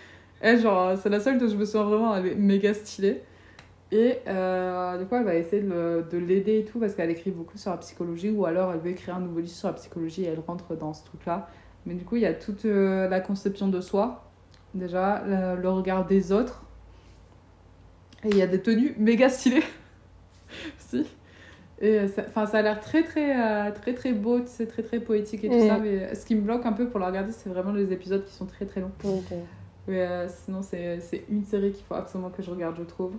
[0.43, 3.23] Genre, c'est la seule dont je me souviens vraiment, elle est méga stylée.
[3.91, 4.19] Et
[4.99, 7.79] du coup, elle va essayer de l'aider et tout parce qu'elle écrit beaucoup sur la
[7.79, 10.77] psychologie ou alors elle veut écrire un nouveau livre sur la psychologie et elle rentre
[10.77, 11.49] dans ce truc-là.
[11.87, 14.25] Mais du coup, il y a toute la conception de soi
[14.75, 16.63] déjà, le, regard des autres.
[18.25, 19.65] Et il y a des tenues méga stylées.
[20.79, 21.07] si.
[21.81, 25.45] Et ça, ça a l'air très très, euh, très très beau, c'est très très poétique
[25.45, 25.79] et tout ça.
[25.79, 28.33] Mais ce qui me bloque un peu pour la regarder, c'est vraiment les épisodes qui
[28.33, 28.93] sont très très longs.
[29.87, 33.13] Mais euh, sinon, c'est une série qu'il faut absolument que je regarde, je trouve.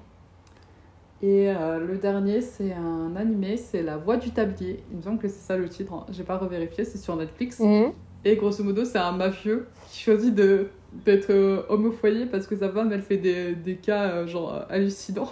[1.22, 4.84] Et euh, le dernier, c'est un animé, c'est La Voix du Tablier.
[4.92, 5.94] Il me semble que c'est ça le titre.
[5.94, 6.06] Hein.
[6.12, 7.60] J'ai pas revérifié, c'est sur Netflix.
[7.60, 7.94] Mhm.
[8.26, 10.70] Et grosso modo, c'est un mafieux qui choisit de
[11.04, 14.28] d'être euh, homme au foyer parce que sa femme elle fait des, des cas euh,
[14.28, 15.32] genre hallucinants.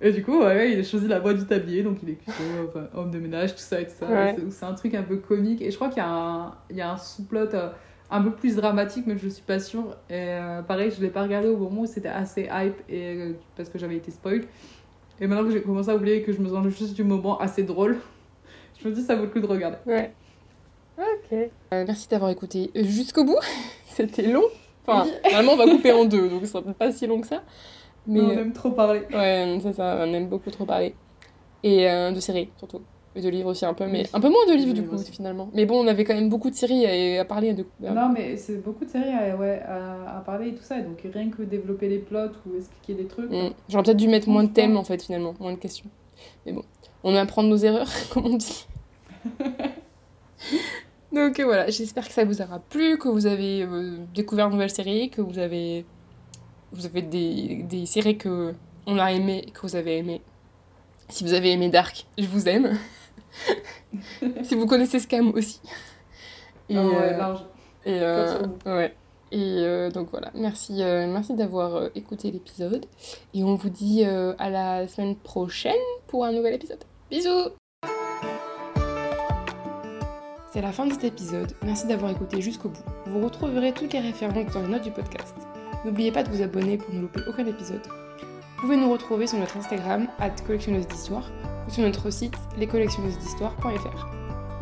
[0.00, 2.32] Et du coup ouais, il a choisi la voie du tablier donc il est plutôt
[2.68, 4.34] enfin, homme de ménage tout ça et tout ça.
[4.50, 5.62] C'est un truc un peu comique.
[5.62, 7.70] Et je crois qu'il y a un, il y a un sous-plot euh,
[8.10, 9.96] un peu plus dramatique mais je suis pas sûre.
[10.10, 10.36] Et
[10.68, 13.96] pareil je l'ai pas regardé au moment où c'était assez hype et parce que j'avais
[13.96, 14.42] été spoil.
[15.18, 17.62] Et maintenant que j'ai commencé à oublier que je me sens juste du moment assez
[17.62, 17.96] drôle
[18.78, 19.78] je me dis ça vaut le coup de regarder.
[19.86, 20.12] Ouais.
[20.98, 21.50] Ok.
[21.72, 23.38] Merci d'avoir écouté jusqu'au bout.
[23.86, 24.44] C'était long
[24.86, 27.26] Enfin, normalement, on va couper en deux, donc ce sera peut-être pas si long que
[27.26, 27.42] ça.
[28.06, 29.02] Mais on aime trop parler.
[29.12, 30.94] Ouais, c'est ça, on aime beaucoup trop parler.
[31.62, 32.82] Et euh, de séries, surtout.
[33.16, 35.48] Et de livres aussi un peu, mais un peu moins de livres du coup, finalement.
[35.54, 37.54] Mais bon, on avait quand même beaucoup de séries à, à parler.
[37.54, 37.64] De...
[37.80, 40.80] Non, mais c'est beaucoup de séries à, ouais, à, parler et tout ça.
[40.82, 43.30] Donc rien que développer les plots ou expliquer des trucs.
[43.30, 43.54] Mm.
[43.70, 45.88] J'aurais peut-être dû mettre moins de thèmes en fait, finalement, moins de questions.
[46.44, 46.62] Mais bon,
[47.04, 48.66] on apprend de nos erreurs, comme on dit.
[51.12, 54.70] Donc voilà, j'espère que ça vous aura plu, que vous avez euh, découvert une nouvelle
[54.70, 55.84] série, que vous avez,
[56.72, 58.54] vous avez des, des séries que
[58.86, 60.20] on a aimé, que vous avez aimé.
[61.08, 62.76] Si vous avez aimé Dark, je vous aime.
[64.42, 65.60] si vous connaissez Scam aussi.
[66.68, 67.44] Et, oh ouais, large.
[67.84, 68.94] Et, euh, ouais.
[69.30, 72.84] Et donc voilà, merci, merci d'avoir écouté l'épisode.
[73.34, 75.74] Et on vous dit à la semaine prochaine
[76.06, 76.82] pour un nouvel épisode.
[77.10, 77.50] Bisous
[80.52, 82.82] c'est la fin de cet épisode, merci d'avoir écouté jusqu'au bout.
[83.06, 85.34] Vous retrouverez toutes les références dans les notes du podcast.
[85.84, 87.86] N'oubliez pas de vous abonner pour ne louper aucun épisode.
[87.86, 91.30] Vous pouvez nous retrouver sur notre Instagram, at collectionneuse d'histoire,
[91.66, 94.06] ou sur notre site, lescollectionneusesdhistoire.fr.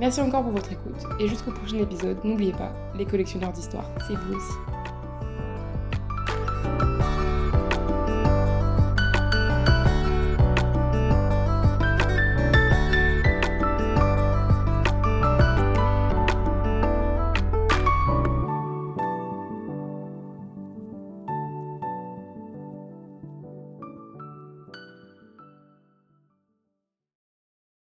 [0.01, 4.17] Merci encore pour votre écoute, et jusqu'au prochain épisode, n'oubliez pas, les collectionneurs d'histoire, c'est
[4.17, 4.74] vous aussi.